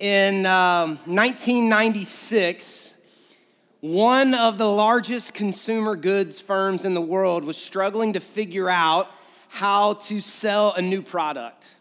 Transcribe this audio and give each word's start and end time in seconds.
In 0.00 0.46
um, 0.46 0.96
1996, 1.04 2.96
one 3.82 4.32
of 4.32 4.56
the 4.56 4.66
largest 4.66 5.34
consumer 5.34 5.94
goods 5.94 6.40
firms 6.40 6.86
in 6.86 6.94
the 6.94 7.02
world 7.02 7.44
was 7.44 7.58
struggling 7.58 8.14
to 8.14 8.20
figure 8.20 8.70
out 8.70 9.10
how 9.50 9.92
to 9.92 10.20
sell 10.20 10.72
a 10.72 10.80
new 10.80 11.02
product. 11.02 11.76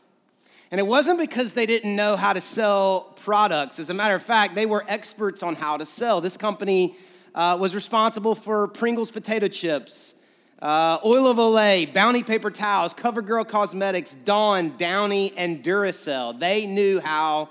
And 0.69 0.79
it 0.79 0.85
wasn't 0.85 1.17
because 1.17 1.53
they 1.53 1.65
didn't 1.65 1.95
know 1.95 2.17
how 2.17 2.33
to 2.33 2.41
sell 2.41 3.15
products. 3.23 3.79
As 3.79 3.89
a 3.89 3.93
matter 3.93 4.15
of 4.15 4.23
fact, 4.23 4.53
they 4.53 4.65
were 4.65 4.83
experts 4.89 5.41
on 5.41 5.55
how 5.55 5.77
to 5.77 5.85
sell. 5.85 6.19
This 6.19 6.35
company 6.35 6.97
uh, 7.33 7.55
was 7.57 7.73
responsible 7.73 8.35
for 8.35 8.67
Pringles 8.67 9.11
potato 9.11 9.47
chips, 9.47 10.13
uh, 10.61 10.97
Oil 11.05 11.25
of 11.25 11.37
Olay, 11.37 11.93
Bounty 11.93 12.23
paper 12.23 12.51
towels, 12.51 12.93
CoverGirl 12.93 13.47
Cosmetics, 13.47 14.13
Dawn, 14.25 14.75
Downy, 14.75 15.31
and 15.37 15.63
Duracell. 15.63 16.37
They 16.37 16.65
knew 16.65 16.99
how 16.99 17.47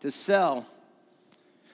to 0.00 0.10
sell. 0.10 0.66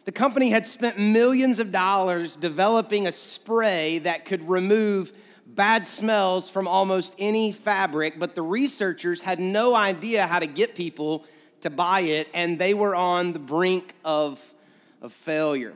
The 0.05 0.13
company 0.13 0.51
had 0.51 0.67
spent 0.67 0.99
millions 0.99 1.59
of 1.59 1.73
dollars 1.73 2.37
developing 2.37 3.07
a 3.07 3.13
spray 3.13 3.99
that 4.01 4.25
could 4.25 4.47
remove 4.49 5.13
bad 5.47 5.87
smells 5.87 6.51
from 6.51 6.67
almost 6.69 7.15
any 7.19 7.53
fabric, 7.53 8.19
but 8.19 8.35
the 8.35 8.43
researchers 8.43 9.21
had 9.21 9.39
no 9.39 9.75
idea 9.75 10.27
how 10.27 10.39
to 10.39 10.47
get 10.47 10.75
people 10.75 11.25
to 11.63 11.71
buy 11.71 12.01
it, 12.01 12.29
and 12.35 12.59
they 12.59 12.75
were 12.75 12.95
on 12.95 13.33
the 13.33 13.39
brink 13.39 13.95
of, 14.05 14.45
of 15.01 15.13
failure. 15.13 15.73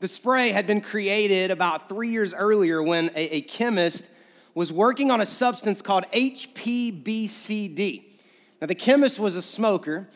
The 0.00 0.08
spray 0.08 0.50
had 0.50 0.66
been 0.66 0.80
created 0.80 1.50
about 1.50 1.88
three 1.88 2.10
years 2.10 2.34
earlier 2.34 2.82
when 2.82 3.10
a, 3.16 3.36
a 3.36 3.40
chemist 3.40 4.08
was 4.54 4.72
working 4.72 5.10
on 5.10 5.20
a 5.20 5.26
substance 5.26 5.82
called 5.82 6.04
HPBCD. 6.12 8.04
Now, 8.60 8.66
the 8.66 8.74
chemist 8.74 9.18
was 9.18 9.34
a 9.34 9.42
smoker, 9.42 10.08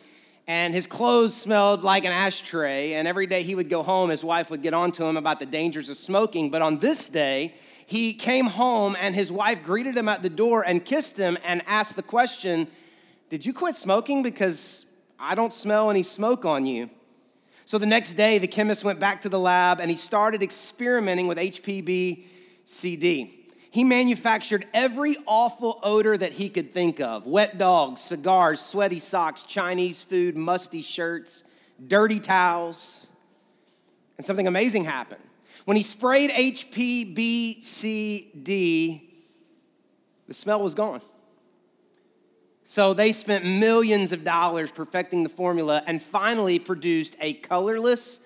and 0.47 0.75
his 0.75 0.87
clothes 0.87 1.35
smelled 1.35 1.83
like 1.83 2.05
an 2.05 2.13
ashtray. 2.13 2.95
And 2.95 3.07
every 3.07 3.27
day 3.27 3.43
he 3.43 3.55
would 3.55 3.69
go 3.69 3.83
home, 3.83 4.11
his 4.11 4.25
wife 4.25 4.51
would 4.51 4.63
get 4.63 4.75
on 4.75 4.93
to 4.93 5.05
him 5.05 5.17
about 5.17 5.39
the 5.41 5.47
dangers 5.47 5.89
of 5.89 5.97
smoking. 5.97 6.51
But 6.51 6.63
on 6.63 6.79
this 6.79 7.09
day, 7.09 7.55
he 7.87 8.15
came 8.15 8.47
home, 8.47 8.97
and 8.99 9.15
his 9.15 9.31
wife 9.31 9.63
greeted 9.63 9.97
him 9.97 10.09
at 10.09 10.23
the 10.23 10.31
door 10.31 10.65
and 10.67 10.85
kissed 10.85 11.17
him 11.17 11.39
and 11.45 11.63
asked 11.67 11.97
the 11.97 12.03
question 12.03 12.67
Did 13.29 13.45
you 13.47 13.53
quit 13.53 13.77
smoking? 13.77 14.23
Because 14.23 14.87
I 15.19 15.35
don't 15.35 15.53
smell 15.53 15.91
any 15.91 16.03
smoke 16.03 16.45
on 16.45 16.67
you. 16.67 16.91
So 17.65 17.79
the 17.79 17.87
next 17.87 18.15
day, 18.15 18.39
the 18.39 18.49
chemist 18.49 18.83
went 18.83 18.99
back 18.99 19.21
to 19.23 19.29
the 19.29 19.39
lab 19.39 19.81
and 19.81 19.89
he 19.89 19.97
started 19.97 20.43
experimenting 20.43 21.29
with 21.29 21.39
HPBCD. 21.39 22.27
He 23.73 23.83
manufactured 23.85 24.67
every 24.75 25.17
awful 25.25 25.81
odor 25.83 26.15
that 26.19 26.35
he 26.35 26.51
could 26.51 26.73
think 26.75 27.01
of 27.01 27.27
wet 27.27 27.57
dogs, 27.57 28.03
cigars, 28.03 28.61
sweaty 28.61 28.99
socks, 28.99 29.45
Chinese 29.45 30.03
food, 30.03 30.37
musty 30.37 30.83
shirts, 30.83 31.43
dirty 31.87 32.21
towels. 32.21 33.09
And 34.19 34.27
something 34.27 34.47
amazing 34.47 34.85
happened. 34.85 35.23
When 35.65 35.79
he 35.79 35.83
sprayed 35.83 36.29
HPBCD, 36.33 37.65
the 40.29 40.35
smell 40.35 40.63
was 40.63 40.75
gone. 40.75 41.01
So 42.65 42.93
they 42.93 43.11
spent 43.13 43.47
millions 43.47 44.13
of 44.13 44.23
dollars 44.23 44.71
perfecting 44.71 45.23
the 45.23 45.31
formula 45.31 45.83
and 45.87 46.03
finally 46.03 46.59
produced 46.59 47.17
a 47.23 47.33
colorless, 47.33 48.21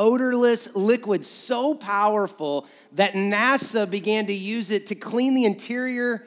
odorless 0.00 0.74
liquid 0.74 1.22
so 1.26 1.74
powerful 1.74 2.66
that 2.92 3.12
NASA 3.12 3.88
began 3.88 4.24
to 4.24 4.32
use 4.32 4.70
it 4.70 4.86
to 4.86 4.94
clean 4.94 5.34
the 5.34 5.44
interior 5.44 6.24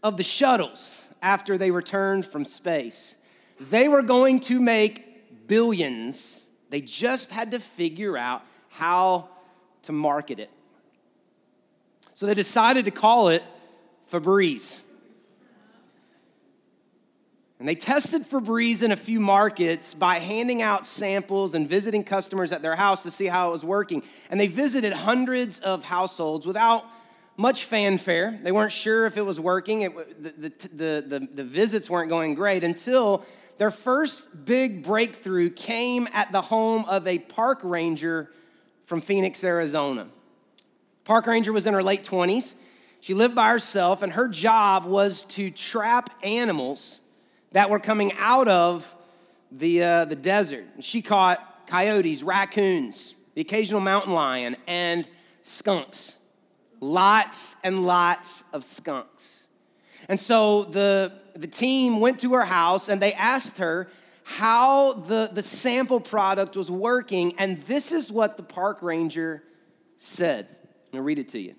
of 0.00 0.16
the 0.16 0.22
shuttles 0.22 1.10
after 1.20 1.58
they 1.58 1.72
returned 1.72 2.24
from 2.24 2.44
space. 2.44 3.16
They 3.58 3.88
were 3.88 4.02
going 4.02 4.38
to 4.40 4.60
make 4.60 5.48
billions. 5.48 6.46
They 6.70 6.80
just 6.80 7.32
had 7.32 7.50
to 7.50 7.58
figure 7.58 8.16
out 8.16 8.44
how 8.68 9.28
to 9.82 9.92
market 9.92 10.38
it. 10.38 10.50
So 12.14 12.26
they 12.26 12.34
decided 12.34 12.84
to 12.84 12.92
call 12.92 13.28
it 13.28 13.42
Febreze. 14.12 14.82
And 17.58 17.66
they 17.66 17.74
tested 17.74 18.22
Febreze 18.22 18.82
in 18.82 18.92
a 18.92 18.96
few 18.96 19.18
markets 19.18 19.94
by 19.94 20.18
handing 20.18 20.60
out 20.60 20.84
samples 20.84 21.54
and 21.54 21.66
visiting 21.66 22.04
customers 22.04 22.52
at 22.52 22.60
their 22.60 22.76
house 22.76 23.02
to 23.04 23.10
see 23.10 23.26
how 23.26 23.48
it 23.48 23.52
was 23.52 23.64
working. 23.64 24.02
And 24.30 24.38
they 24.38 24.46
visited 24.46 24.92
hundreds 24.92 25.58
of 25.60 25.82
households 25.82 26.46
without 26.46 26.84
much 27.38 27.64
fanfare. 27.64 28.38
They 28.42 28.52
weren't 28.52 28.72
sure 28.72 29.06
if 29.06 29.16
it 29.16 29.22
was 29.22 29.40
working. 29.40 29.82
It, 29.82 30.22
the, 30.22 30.48
the, 30.74 31.04
the, 31.06 31.28
the, 31.32 31.44
visits 31.44 31.88
weren't 31.88 32.10
going 32.10 32.34
great 32.34 32.62
until 32.62 33.24
their 33.56 33.70
first 33.70 34.44
big 34.44 34.82
breakthrough 34.82 35.50
came 35.50 36.08
at 36.12 36.32
the 36.32 36.42
home 36.42 36.84
of 36.88 37.06
a 37.06 37.18
park 37.18 37.60
ranger 37.62 38.30
from 38.84 39.00
Phoenix, 39.00 39.42
Arizona. 39.42 40.08
Park 41.04 41.26
ranger 41.26 41.52
was 41.52 41.66
in 41.66 41.72
her 41.72 41.82
late 41.82 42.02
20s. 42.02 42.54
She 43.00 43.14
lived 43.14 43.34
by 43.34 43.50
herself, 43.50 44.02
and 44.02 44.12
her 44.12 44.28
job 44.28 44.84
was 44.84 45.24
to 45.24 45.50
trap 45.50 46.10
animals 46.22 47.00
that 47.56 47.70
were 47.70 47.78
coming 47.78 48.12
out 48.18 48.48
of 48.48 48.94
the, 49.50 49.82
uh, 49.82 50.04
the 50.04 50.14
desert. 50.14 50.66
She 50.80 51.00
caught 51.00 51.66
coyotes, 51.66 52.22
raccoons, 52.22 53.14
the 53.32 53.40
occasional 53.40 53.80
mountain 53.80 54.12
lion, 54.12 54.56
and 54.66 55.08
skunks. 55.42 56.18
Lots 56.80 57.56
and 57.64 57.82
lots 57.82 58.44
of 58.52 58.62
skunks. 58.62 59.48
And 60.10 60.20
so 60.20 60.64
the, 60.64 61.18
the 61.32 61.46
team 61.46 61.98
went 61.98 62.20
to 62.20 62.34
her 62.34 62.44
house 62.44 62.90
and 62.90 63.00
they 63.00 63.14
asked 63.14 63.56
her 63.56 63.88
how 64.24 64.92
the, 64.92 65.30
the 65.32 65.40
sample 65.40 65.98
product 65.98 66.58
was 66.58 66.70
working. 66.70 67.36
And 67.38 67.58
this 67.62 67.90
is 67.90 68.12
what 68.12 68.36
the 68.36 68.42
park 68.42 68.82
ranger 68.82 69.42
said. 69.96 70.46
I'm 70.50 70.92
gonna 70.92 71.04
read 71.04 71.18
it 71.18 71.28
to 71.28 71.38
you. 71.38 71.54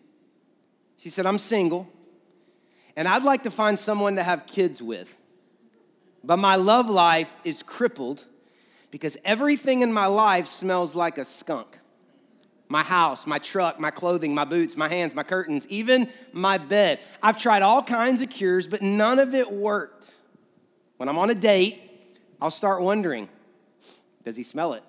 She 0.98 1.10
said, 1.10 1.26
I'm 1.26 1.40
single, 1.40 1.92
and 2.96 3.08
I'd 3.08 3.24
like 3.24 3.42
to 3.44 3.52
find 3.52 3.80
someone 3.80 4.18
to 4.18 4.24
have 4.24 4.46
kids 4.46 4.80
with. 4.80 5.17
But 6.24 6.38
my 6.38 6.56
love 6.56 6.90
life 6.90 7.38
is 7.44 7.64
crippled 7.64 8.26
because 8.92 9.18
everything 9.24 9.82
in 9.82 9.92
my 9.92 10.08
life 10.08 10.48
smells 10.48 10.96
like 10.96 11.18
a 11.18 11.26
skunk. 11.26 11.80
My 12.70 12.84
house, 12.84 13.26
my 13.26 13.38
truck, 13.40 13.80
my 13.80 13.92
clothing, 13.92 14.36
my 14.36 14.44
boots, 14.44 14.76
my 14.76 14.90
hands, 14.90 15.16
my 15.16 15.24
curtains, 15.24 15.66
even 15.70 16.10
my 16.34 16.58
bed. 16.58 17.00
I've 17.24 17.38
tried 17.38 17.62
all 17.62 17.82
kinds 17.82 18.20
of 18.20 18.30
cures, 18.30 18.68
but 18.68 18.82
none 18.82 19.20
of 19.20 19.34
it 19.34 19.50
worked. 19.52 20.14
When 20.98 21.08
I'm 21.08 21.18
on 21.18 21.30
a 21.30 21.36
date, 21.36 21.82
I'll 22.42 22.52
start 22.52 22.82
wondering 22.82 23.30
does 24.24 24.36
he 24.36 24.44
smell 24.44 24.74
it? 24.74 24.84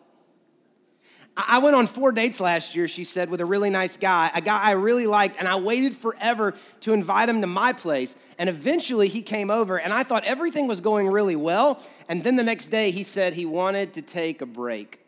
I 1.47 1.59
went 1.59 1.77
on 1.77 1.87
four 1.87 2.11
dates 2.11 2.41
last 2.41 2.75
year, 2.75 2.89
she 2.89 3.05
said, 3.05 3.31
with 3.31 3.41
a 3.41 3.45
really 3.45 3.71
nice 3.71 3.97
guy, 3.97 4.29
a 4.35 4.41
guy 4.41 4.61
I 4.61 4.73
really 4.73 5.07
liked, 5.07 5.37
and 5.39 5.47
I 5.47 5.55
waited 5.55 5.95
forever 5.95 6.55
to 6.81 6.93
invite 6.93 7.29
him 7.29 7.43
to 7.43 7.47
my 7.47 7.73
place. 7.73 8.17
And 8.39 8.49
eventually 8.49 9.07
he 9.07 9.23
came 9.23 9.49
over, 9.49 9.79
and 9.79 9.93
I 9.93 10.03
thought 10.03 10.25
everything 10.25 10.67
was 10.67 10.81
going 10.81 11.07
really 11.07 11.37
well. 11.37 11.81
And 12.09 12.25
then 12.25 12.35
the 12.35 12.43
next 12.43 12.69
day 12.69 12.91
he 12.91 13.05
said 13.05 13.35
he 13.35 13.47
wanted 13.47 13.93
to 13.93 14.03
take 14.03 14.43
a 14.43 14.47
break. 14.47 15.01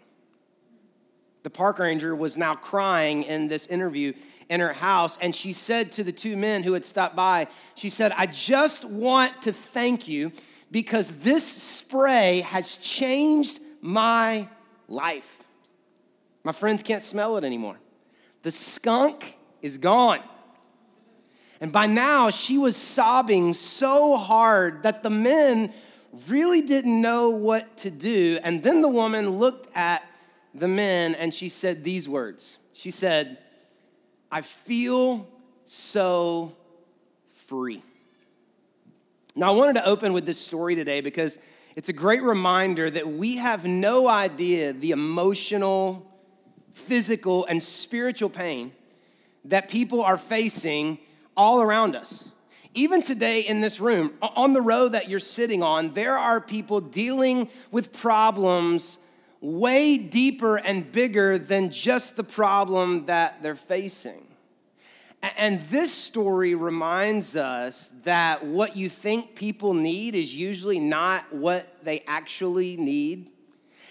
The 1.42 1.50
park 1.50 1.80
ranger 1.80 2.14
was 2.14 2.38
now 2.38 2.54
crying 2.54 3.24
in 3.24 3.48
this 3.48 3.66
interview 3.66 4.12
in 4.48 4.60
her 4.60 4.72
house, 4.72 5.18
and 5.18 5.34
she 5.34 5.52
said 5.52 5.90
to 5.92 6.04
the 6.04 6.12
two 6.12 6.36
men 6.36 6.62
who 6.62 6.74
had 6.74 6.84
stopped 6.84 7.16
by, 7.16 7.48
She 7.74 7.88
said, 7.88 8.12
I 8.16 8.26
just 8.26 8.84
want 8.84 9.42
to 9.42 9.52
thank 9.52 10.06
you 10.06 10.30
because 10.70 11.12
this 11.16 11.44
spray 11.44 12.42
has 12.42 12.76
changed 12.76 13.58
my 13.80 14.48
life. 14.86 15.39
My 16.44 16.52
friends 16.52 16.82
can't 16.82 17.02
smell 17.02 17.36
it 17.36 17.44
anymore. 17.44 17.78
The 18.42 18.50
skunk 18.50 19.36
is 19.62 19.78
gone. 19.78 20.20
And 21.60 21.72
by 21.72 21.86
now, 21.86 22.30
she 22.30 22.56
was 22.56 22.76
sobbing 22.76 23.52
so 23.52 24.16
hard 24.16 24.84
that 24.84 25.02
the 25.02 25.10
men 25.10 25.72
really 26.28 26.62
didn't 26.62 27.00
know 27.00 27.30
what 27.30 27.76
to 27.78 27.90
do. 27.90 28.38
And 28.42 28.62
then 28.62 28.80
the 28.80 28.88
woman 28.88 29.28
looked 29.30 29.68
at 29.76 30.02
the 30.54 30.68
men 30.68 31.14
and 31.14 31.32
she 31.32 31.48
said 31.48 31.84
these 31.84 32.08
words 32.08 32.58
She 32.72 32.90
said, 32.90 33.38
I 34.32 34.40
feel 34.40 35.28
so 35.66 36.52
free. 37.46 37.82
Now, 39.36 39.52
I 39.52 39.56
wanted 39.56 39.74
to 39.74 39.86
open 39.86 40.12
with 40.12 40.26
this 40.26 40.38
story 40.38 40.74
today 40.74 41.00
because 41.00 41.38
it's 41.76 41.88
a 41.88 41.92
great 41.92 42.22
reminder 42.22 42.90
that 42.90 43.06
we 43.06 43.36
have 43.36 43.64
no 43.64 44.08
idea 44.08 44.72
the 44.72 44.90
emotional, 44.90 46.09
physical, 46.72 47.44
and 47.46 47.62
spiritual 47.62 48.30
pain 48.30 48.72
that 49.44 49.68
people 49.68 50.02
are 50.02 50.18
facing 50.18 50.98
all 51.36 51.60
around 51.62 51.96
us. 51.96 52.30
Even 52.74 53.02
today 53.02 53.40
in 53.40 53.60
this 53.60 53.80
room, 53.80 54.12
on 54.22 54.52
the 54.52 54.60
road 54.60 54.90
that 54.90 55.08
you're 55.08 55.18
sitting 55.18 55.62
on, 55.62 55.92
there 55.94 56.16
are 56.16 56.40
people 56.40 56.80
dealing 56.80 57.48
with 57.70 57.92
problems 57.92 58.98
way 59.40 59.96
deeper 59.96 60.56
and 60.58 60.92
bigger 60.92 61.38
than 61.38 61.70
just 61.70 62.16
the 62.16 62.24
problem 62.24 63.06
that 63.06 63.42
they're 63.42 63.54
facing. 63.54 64.26
And 65.36 65.60
this 65.62 65.92
story 65.92 66.54
reminds 66.54 67.36
us 67.36 67.90
that 68.04 68.44
what 68.44 68.76
you 68.76 68.88
think 68.88 69.34
people 69.34 69.74
need 69.74 70.14
is 70.14 70.34
usually 70.34 70.78
not 70.78 71.30
what 71.32 71.84
they 71.84 72.02
actually 72.06 72.76
need. 72.76 73.30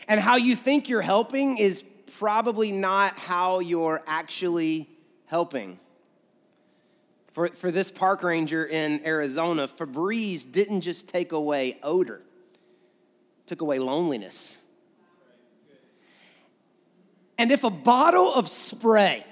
And 0.07 0.19
how 0.19 0.37
you 0.37 0.55
think 0.55 0.89
you're 0.89 1.01
helping 1.01 1.59
is 1.59 1.83
probably 2.19 2.73
not 2.73 3.17
how 3.17 3.59
you're 3.59 4.03
actually 4.05 4.89
helping. 5.27 5.79
For, 7.31 7.47
for 7.47 7.71
this 7.71 7.91
park 7.91 8.23
ranger 8.23 8.65
in 8.65 9.05
Arizona, 9.05 9.69
Febreze 9.69 10.51
didn't 10.51 10.81
just 10.81 11.07
take 11.07 11.31
away 11.31 11.79
odor, 11.81 12.21
took 13.45 13.61
away 13.61 13.79
loneliness. 13.79 14.61
And 17.37 17.53
if 17.53 17.63
a 17.63 17.69
bottle 17.69 18.33
of 18.35 18.49
spray 18.49 19.23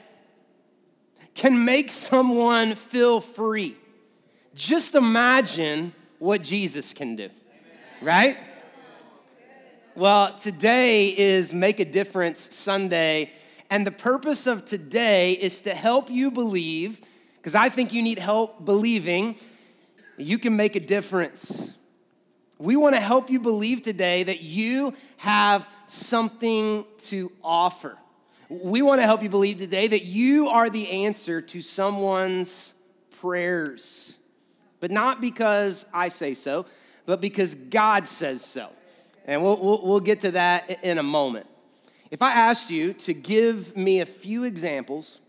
can 1.34 1.66
make 1.66 1.90
someone 1.90 2.74
feel 2.74 3.20
free, 3.20 3.76
just 4.56 4.96
imagine 4.96 5.92
what 6.20 6.42
Jesus 6.42 6.94
can 6.94 7.18
do, 7.18 7.30
right? 8.02 8.38
Well, 9.98 10.32
today 10.32 11.08
is 11.08 11.52
Make 11.52 11.80
a 11.80 11.86
Difference 11.86 12.54
Sunday, 12.56 13.32
and 13.72 13.84
the 13.84 13.90
purpose 13.90 14.46
of 14.46 14.64
today 14.64 15.34
is 15.34 15.62
to 15.62 15.74
help 15.74 16.12
you 16.12 16.30
believe, 16.30 17.02
because 17.38 17.56
I 17.56 17.70
think 17.70 17.94
you 17.94 18.04
need 18.04 18.20
help 18.20 18.64
believing 18.64 19.38
you 20.16 20.38
can 20.38 20.56
make 20.56 20.76
a 20.76 20.80
difference. 20.80 21.74
We 22.60 22.76
want 22.76 22.94
to 22.94 23.02
help 23.02 23.32
you 23.32 23.40
believe 23.40 23.82
today 23.82 24.22
that 24.22 24.44
you 24.44 24.94
have 25.18 25.68
something 25.88 26.86
to 27.06 27.32
offer. 27.44 27.98
We 28.50 28.84
want 28.84 29.02
to 29.02 29.06
help 29.06 29.24
you 29.24 29.30
believe 29.30 29.58
today 29.58 29.88
that 29.88 30.06
you 30.06 30.50
are 30.50 30.70
the 30.70 31.06
answer 31.06 31.42
to 31.42 31.60
someone's 31.60 32.76
prayers. 33.20 34.20
But 34.80 34.92
not 34.92 35.22
because 35.22 35.88
I 35.92 36.10
say 36.10 36.36
so, 36.36 36.68
but 37.08 37.20
because 37.20 37.56
God 37.56 38.08
says 38.08 38.46
so. 38.46 38.70
And 39.28 39.44
we'll, 39.44 39.62
we'll, 39.62 39.86
we'll 39.86 40.00
get 40.00 40.22
to 40.22 40.32
that 40.32 40.84
in 40.84 40.98
a 40.98 41.04
moment. 41.04 41.46
If 42.10 42.22
I 42.22 42.32
asked 42.32 42.72
you 42.72 42.94
to 42.94 43.14
give 43.14 43.76
me 43.76 44.00
a 44.00 44.06
few 44.06 44.46
examples 44.46 45.20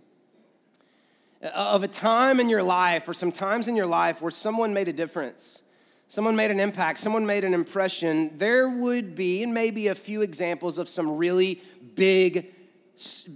uh, 1.43 1.49
of 1.49 1.83
a 1.83 1.89
time 1.89 2.39
in 2.39 2.49
your 2.49 2.63
life 2.63 3.09
or 3.09 3.15
some 3.15 3.33
times 3.33 3.67
in 3.67 3.75
your 3.75 3.87
life 3.87 4.23
where 4.23 4.31
someone 4.31 4.73
made 4.73 4.87
a 4.87 4.93
difference, 4.93 5.63
someone 6.07 6.37
made 6.37 6.53
an 6.53 6.61
impact, 6.61 6.99
someone 6.99 7.27
made 7.27 7.43
an 7.43 7.53
impression, 7.53 8.31
there 8.39 8.69
would 8.69 9.17
be, 9.17 9.43
and 9.43 9.53
maybe 9.53 9.89
a 9.89 9.95
few 9.95 10.23
examples 10.23 10.79
of 10.79 10.89
some 10.89 11.17
really 11.17 11.61
big, 11.97 12.55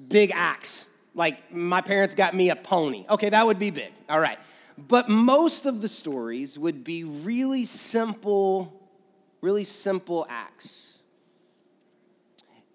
big 0.08 0.30
acts. 0.32 0.86
Like 1.14 1.52
my 1.52 1.80
parents 1.80 2.14
got 2.14 2.34
me 2.34 2.50
a 2.50 2.56
pony. 2.56 3.04
Okay, 3.10 3.28
that 3.28 3.44
would 3.44 3.58
be 3.58 3.70
big. 3.70 3.92
All 4.08 4.20
right. 4.20 4.38
But 4.78 5.08
most 5.08 5.66
of 5.66 5.80
the 5.80 5.88
stories 5.88 6.58
would 6.58 6.82
be 6.84 7.04
really 7.04 7.64
simple, 7.64 8.81
really 9.42 9.64
simple 9.64 10.26
acts. 10.30 11.02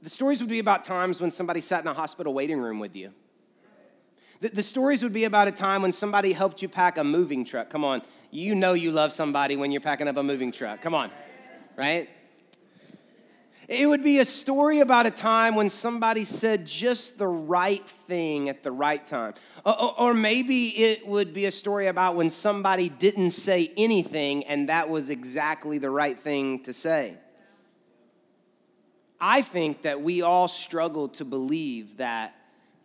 The 0.04 0.10
stories 0.10 0.40
would 0.42 0.50
be 0.50 0.60
about 0.60 0.84
times 0.84 1.20
when 1.20 1.32
somebody 1.32 1.60
sat 1.60 1.82
in 1.82 1.88
a 1.88 1.94
hospital 1.94 2.34
waiting 2.34 2.60
room 2.60 2.80
with 2.80 2.96
you 2.96 3.14
the, 4.40 4.50
the 4.50 4.64
stories 4.64 5.04
would 5.04 5.14
be 5.14 5.24
about 5.24 5.48
a 5.48 5.52
time 5.52 5.82
when 5.82 5.92
somebody 5.92 6.34
helped 6.34 6.62
you 6.62 6.70
pack 6.70 6.98
a 6.98 7.04
moving 7.04 7.44
truck. 7.44 7.70
Come 7.70 7.84
on, 7.84 8.02
you 8.32 8.56
know 8.56 8.74
you 8.74 8.92
love 8.92 9.12
somebody 9.12 9.56
when 9.56 9.72
you're 9.72 9.82
packing 9.82 10.08
up 10.08 10.18
a 10.18 10.24
moving 10.24 10.52
truck. 10.52 10.82
Come 10.82 10.94
on, 10.94 11.12
right? 11.76 12.10
It 13.68 13.86
would 13.86 14.02
be 14.02 14.20
a 14.20 14.26
story 14.26 14.80
about 14.80 15.08
a 15.08 15.12
time 15.12 15.56
when 15.56 15.70
somebody 15.70 16.24
said 16.24 16.66
just 16.66 17.18
the 17.18 17.28
right 17.28 17.84
thing 17.84 18.48
at 18.48 18.64
the 18.64 18.72
right 18.72 19.06
time. 19.06 19.34
Uh, 19.66 19.76
uh, 19.78 19.88
or, 19.98 20.14
maybe 20.14 20.70
it 20.70 21.06
would 21.06 21.34
be 21.34 21.46
a 21.48 21.52
story 21.52 21.88
about 21.88 22.16
when 22.16 22.30
somebody 22.30 22.88
didn't 22.88 23.32
say 23.32 23.74
anything 23.76 24.46
and 24.46 24.70
that 24.70 24.90
was 24.90 25.10
exactly 25.10 25.80
the 25.80 25.90
right 25.90 26.18
thing 26.18 26.64
to 26.64 26.72
say. 26.72 27.18
I 29.20 29.42
think 29.42 29.82
that 29.82 30.02
we 30.02 30.22
all 30.22 30.48
struggle 30.48 31.10
to 31.10 31.26
believe 31.26 31.98
that 31.98 32.36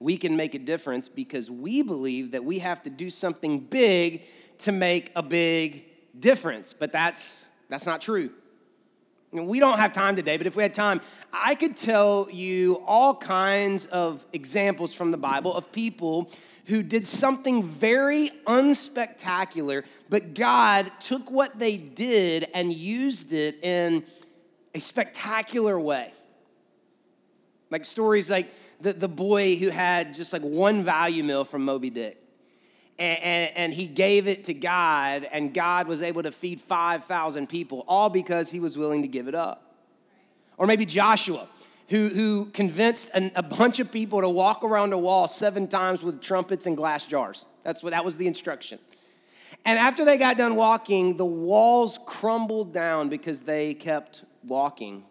we 0.00 0.16
can 0.16 0.34
make 0.34 0.56
a 0.56 0.58
difference 0.58 1.08
because 1.08 1.48
we 1.48 1.82
believe 1.82 2.32
that 2.32 2.44
we 2.44 2.58
have 2.58 2.82
to 2.82 2.90
do 2.90 3.08
something 3.08 3.60
big 3.60 4.24
to 4.58 4.72
make 4.72 5.12
a 5.14 5.22
big 5.22 5.86
difference. 6.18 6.72
But 6.72 6.90
that's, 6.90 7.46
that's 7.68 7.86
not 7.86 8.00
true. 8.00 8.32
We 9.32 9.60
don't 9.60 9.78
have 9.78 9.92
time 9.92 10.14
today, 10.14 10.36
but 10.36 10.46
if 10.46 10.56
we 10.56 10.62
had 10.62 10.74
time, 10.74 11.00
I 11.32 11.54
could 11.54 11.74
tell 11.74 12.28
you 12.30 12.82
all 12.86 13.14
kinds 13.14 13.86
of 13.86 14.26
examples 14.32 14.92
from 14.92 15.10
the 15.10 15.16
Bible 15.16 15.54
of 15.54 15.72
people 15.72 16.30
who 16.66 16.82
did 16.82 17.04
something 17.04 17.64
very 17.64 18.30
unspectacular, 18.46 19.84
but 20.08 20.34
God 20.34 20.90
took 21.00 21.30
what 21.30 21.58
they 21.58 21.76
did 21.76 22.46
and 22.54 22.72
used 22.72 23.32
it 23.32 23.64
in 23.64 24.04
a 24.74 24.80
spectacular 24.80 25.80
way. 25.80 26.12
Like 27.70 27.84
stories 27.84 28.28
like 28.28 28.50
the, 28.80 28.92
the 28.92 29.08
boy 29.08 29.56
who 29.56 29.70
had 29.70 30.14
just 30.14 30.32
like 30.32 30.42
one 30.42 30.84
value 30.84 31.24
meal 31.24 31.44
from 31.44 31.64
Moby 31.64 31.90
Dick. 31.90 32.21
And, 33.02 33.22
and, 33.24 33.56
and, 33.56 33.74
he 33.74 33.88
gave 33.88 34.28
it 34.28 34.44
to 34.44 34.54
God, 34.54 35.28
and 35.32 35.52
God 35.52 35.88
was 35.88 36.02
able 36.02 36.22
to 36.22 36.30
feed 36.30 36.60
5,000 36.60 37.48
people, 37.48 37.84
all 37.88 38.08
because 38.08 38.50
he 38.50 38.60
was 38.60 38.78
willing 38.78 39.02
to 39.02 39.08
give 39.08 39.26
it 39.26 39.34
up. 39.34 39.74
Or 40.56 40.68
maybe 40.68 40.86
Joshua, 40.86 41.48
who, 41.88 42.10
who 42.10 42.44
convinced 42.52 43.10
an, 43.12 43.32
a 43.34 43.42
bunch 43.42 43.80
of 43.80 43.90
people 43.90 44.20
to 44.20 44.28
walk 44.28 44.62
around 44.62 44.92
a 44.92 44.98
wall 44.98 45.26
seven 45.26 45.66
times 45.66 46.04
with 46.04 46.20
trumpets 46.20 46.66
and 46.66 46.76
glass 46.76 47.04
jars. 47.04 47.44
That's 47.64 47.82
what, 47.82 47.90
that 47.90 48.04
was 48.04 48.18
the 48.18 48.28
instruction. 48.28 48.78
And 49.64 49.80
after 49.80 50.04
they 50.04 50.16
got 50.16 50.36
done 50.36 50.54
walking, 50.54 51.16
the 51.16 51.26
walls 51.26 51.98
crumbled 52.06 52.72
down 52.72 53.08
because 53.08 53.40
they 53.40 53.74
kept 53.74 54.22
walking. 54.46 55.02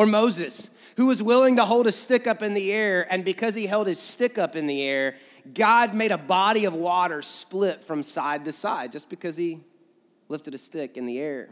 Or 0.00 0.06
Moses, 0.06 0.70
who 0.96 1.08
was 1.08 1.22
willing 1.22 1.56
to 1.56 1.64
hold 1.66 1.86
a 1.86 1.92
stick 1.92 2.26
up 2.26 2.40
in 2.40 2.54
the 2.54 2.72
air, 2.72 3.06
and 3.10 3.22
because 3.22 3.54
he 3.54 3.66
held 3.66 3.86
his 3.86 3.98
stick 3.98 4.38
up 4.38 4.56
in 4.56 4.66
the 4.66 4.80
air, 4.80 5.16
God 5.52 5.94
made 5.94 6.10
a 6.10 6.16
body 6.16 6.64
of 6.64 6.74
water 6.74 7.20
split 7.20 7.82
from 7.82 8.02
side 8.02 8.46
to 8.46 8.52
side 8.52 8.92
just 8.92 9.10
because 9.10 9.36
he 9.36 9.60
lifted 10.30 10.54
a 10.54 10.58
stick 10.58 10.96
in 10.96 11.04
the 11.04 11.18
air. 11.18 11.50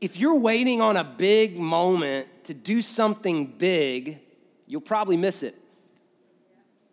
If 0.00 0.16
you're 0.16 0.38
waiting 0.38 0.80
on 0.80 0.96
a 0.96 1.02
big 1.02 1.58
moment 1.58 2.28
to 2.44 2.54
do 2.54 2.82
something 2.82 3.46
big, 3.58 4.20
you'll 4.68 4.82
probably 4.82 5.16
miss 5.16 5.42
it. 5.42 5.56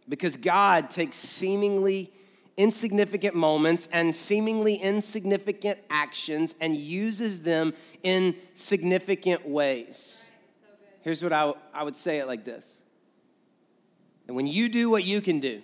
Because 0.10 0.38
God 0.38 0.90
takes 0.90 1.18
seemingly 1.18 2.12
insignificant 2.58 3.36
moments 3.36 3.88
and 3.92 4.14
seemingly 4.14 4.76
insignificant 4.76 5.80
actions 5.90 6.56
and 6.62 6.76
uses 6.76 7.42
them 7.42 7.74
in 8.04 8.36
significant 8.54 9.48
ways. 9.48 10.30
Here's 11.02 11.22
what 11.24 11.34
I, 11.34 11.42
w- 11.42 11.58
I 11.74 11.84
would 11.84 11.96
say 11.96 12.20
it 12.20 12.28
like 12.28 12.46
this. 12.46 12.84
And 14.28 14.36
when 14.36 14.48
you 14.48 14.70
do 14.70 14.90
what 14.90 15.04
you 15.04 15.20
can 15.20 15.40
do, 15.40 15.62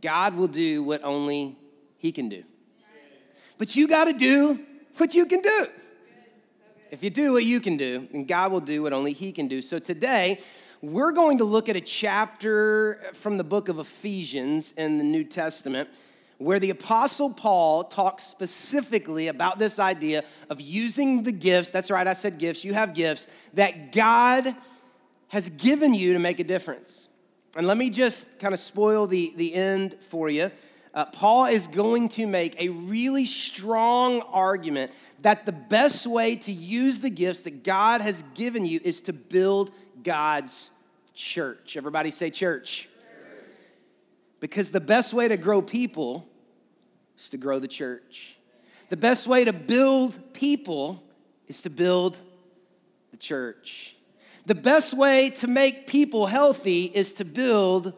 God 0.00 0.36
will 0.36 0.48
do 0.48 0.82
what 0.82 1.02
only 1.02 1.56
He 1.98 2.12
can 2.12 2.28
do. 2.28 2.44
But 3.56 3.74
you 3.74 3.88
got 3.88 4.04
to 4.04 4.12
do 4.12 4.60
what 4.96 5.14
you 5.14 5.24
can 5.26 5.40
do. 5.40 5.66
If 6.90 7.02
you 7.02 7.10
do 7.10 7.32
what 7.32 7.44
you 7.44 7.60
can 7.60 7.76
do, 7.76 8.06
then 8.12 8.24
God 8.24 8.52
will 8.52 8.60
do 8.60 8.82
what 8.82 8.92
only 8.92 9.12
He 9.12 9.32
can 9.32 9.48
do. 9.48 9.62
So 9.62 9.78
today, 9.78 10.40
we're 10.90 11.12
going 11.12 11.38
to 11.38 11.44
look 11.44 11.70
at 11.70 11.76
a 11.76 11.80
chapter 11.80 13.00
from 13.14 13.38
the 13.38 13.44
book 13.44 13.70
of 13.70 13.78
Ephesians 13.78 14.72
in 14.72 14.98
the 14.98 15.04
New 15.04 15.24
Testament 15.24 15.88
where 16.36 16.58
the 16.58 16.68
Apostle 16.68 17.32
Paul 17.32 17.84
talks 17.84 18.24
specifically 18.24 19.28
about 19.28 19.58
this 19.58 19.78
idea 19.78 20.24
of 20.50 20.60
using 20.60 21.22
the 21.22 21.32
gifts. 21.32 21.70
That's 21.70 21.90
right, 21.90 22.06
I 22.06 22.12
said 22.12 22.38
gifts. 22.38 22.64
You 22.64 22.74
have 22.74 22.92
gifts 22.92 23.28
that 23.54 23.92
God 23.92 24.54
has 25.28 25.48
given 25.50 25.94
you 25.94 26.12
to 26.12 26.18
make 26.18 26.38
a 26.38 26.44
difference. 26.44 27.08
And 27.56 27.66
let 27.66 27.78
me 27.78 27.88
just 27.88 28.38
kind 28.38 28.52
of 28.52 28.60
spoil 28.60 29.06
the, 29.06 29.32
the 29.36 29.54
end 29.54 29.94
for 30.10 30.28
you. 30.28 30.50
Uh, 30.92 31.06
Paul 31.06 31.46
is 31.46 31.66
going 31.66 32.08
to 32.10 32.26
make 32.26 32.60
a 32.60 32.68
really 32.68 33.24
strong 33.24 34.20
argument 34.22 34.92
that 35.22 35.46
the 35.46 35.52
best 35.52 36.06
way 36.06 36.36
to 36.36 36.52
use 36.52 37.00
the 37.00 37.10
gifts 37.10 37.40
that 37.42 37.64
God 37.64 38.02
has 38.02 38.22
given 38.34 38.66
you 38.66 38.80
is 38.84 39.00
to 39.02 39.12
build 39.12 39.70
God's 40.02 40.70
church. 41.14 41.76
Everybody 41.76 42.10
say 42.10 42.30
church. 42.30 42.88
Because 44.40 44.70
the 44.70 44.80
best 44.80 45.14
way 45.14 45.28
to 45.28 45.36
grow 45.36 45.62
people 45.62 46.28
is 47.16 47.28
to 47.30 47.36
grow 47.36 47.58
the 47.58 47.68
church. 47.68 48.36
The 48.90 48.96
best 48.96 49.26
way 49.26 49.44
to 49.44 49.52
build 49.52 50.18
people 50.34 51.02
is 51.46 51.62
to 51.62 51.70
build 51.70 52.16
the 53.10 53.16
church. 53.16 53.96
The 54.46 54.54
best 54.54 54.92
way 54.92 55.30
to 55.30 55.46
make 55.46 55.86
people 55.86 56.26
healthy 56.26 56.84
is 56.84 57.14
to 57.14 57.24
build 57.24 57.94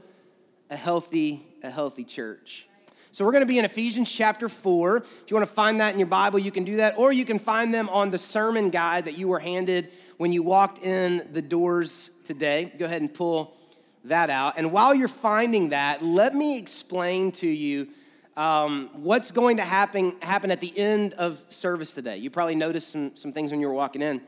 a 0.71 0.77
healthy 0.77 1.47
a 1.63 1.71
healthy 1.71 2.05
church. 2.05 2.67
So 3.13 3.25
we're 3.25 3.33
going 3.33 3.43
to 3.43 3.47
be 3.47 3.59
in 3.59 3.65
Ephesians 3.65 4.11
chapter 4.11 4.49
4. 4.49 4.99
If 4.99 5.25
you 5.29 5.37
want 5.37 5.49
to 5.49 5.55
find 5.55 5.81
that 5.81 5.95
in 5.95 5.99
your 5.99 6.07
Bible, 6.07 6.39
you 6.39 6.53
can 6.53 6.65
do 6.65 6.77
that 6.77 6.99
or 6.99 7.13
you 7.13 7.25
can 7.25 7.39
find 7.39 7.73
them 7.73 7.89
on 7.89 8.11
the 8.11 8.19
sermon 8.19 8.71
guide 8.71 9.07
that 9.07 9.17
you 9.17 9.29
were 9.29 9.39
handed 9.39 9.91
when 10.19 10.33
you 10.33 10.43
walked 10.43 10.85
in 10.85 11.29
the 11.33 11.43
doors 11.43 12.11
today. 12.25 12.73
Go 12.79 12.85
ahead 12.87 13.03
and 13.03 13.13
pull 13.13 13.57
that 14.05 14.31
out. 14.31 14.55
And 14.57 14.73
while 14.73 14.95
you're 14.95 15.09
finding 15.09 15.71
that, 15.71 16.03
let 16.03 16.35
me 16.35 16.59
explain 16.59 17.33
to 17.33 17.49
you 17.49 17.89
um, 18.37 18.91
what's 18.95 19.33
going 19.33 19.57
to 19.57 19.63
happen, 19.63 20.17
happen 20.21 20.51
at 20.51 20.61
the 20.61 20.77
end 20.79 21.15
of 21.15 21.39
service 21.51 21.95
today. 21.95 22.19
You 22.19 22.31
probably 22.31 22.55
noticed 22.55 22.91
some, 22.91 23.17
some 23.17 23.33
things 23.33 23.51
when 23.51 23.61
you 23.61 23.67
were 23.67 23.75
walking 23.75 24.03
in, 24.03 24.21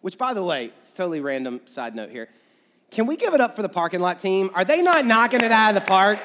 which, 0.00 0.18
by 0.18 0.34
the 0.34 0.42
way, 0.42 0.72
totally 0.96 1.20
random 1.20 1.60
side 1.66 1.94
note 1.94 2.10
here. 2.10 2.28
Can 2.90 3.06
we 3.06 3.16
give 3.16 3.34
it 3.34 3.40
up 3.40 3.54
for 3.54 3.62
the 3.62 3.68
parking 3.68 4.00
lot 4.00 4.18
team? 4.18 4.50
Are 4.54 4.64
they 4.64 4.82
not 4.82 5.06
knocking 5.06 5.40
it 5.40 5.52
out 5.52 5.70
of 5.70 5.74
the 5.76 5.88
park? 5.88 6.18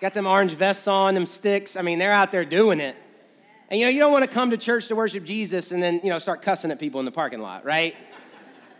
Got 0.00 0.14
them 0.14 0.26
orange 0.26 0.52
vests 0.52 0.88
on, 0.88 1.14
them 1.14 1.26
sticks. 1.26 1.76
I 1.76 1.82
mean, 1.82 2.00
they're 2.00 2.10
out 2.10 2.32
there 2.32 2.44
doing 2.44 2.80
it. 2.80 2.96
And 3.72 3.80
you 3.80 3.86
know, 3.86 3.90
you 3.90 4.00
don't 4.00 4.12
want 4.12 4.22
to 4.22 4.30
come 4.30 4.50
to 4.50 4.58
church 4.58 4.88
to 4.88 4.94
worship 4.94 5.24
Jesus 5.24 5.72
and 5.72 5.82
then, 5.82 5.98
you 6.04 6.10
know, 6.10 6.18
start 6.18 6.42
cussing 6.42 6.70
at 6.70 6.78
people 6.78 7.00
in 7.00 7.06
the 7.06 7.10
parking 7.10 7.40
lot, 7.40 7.64
right? 7.64 7.96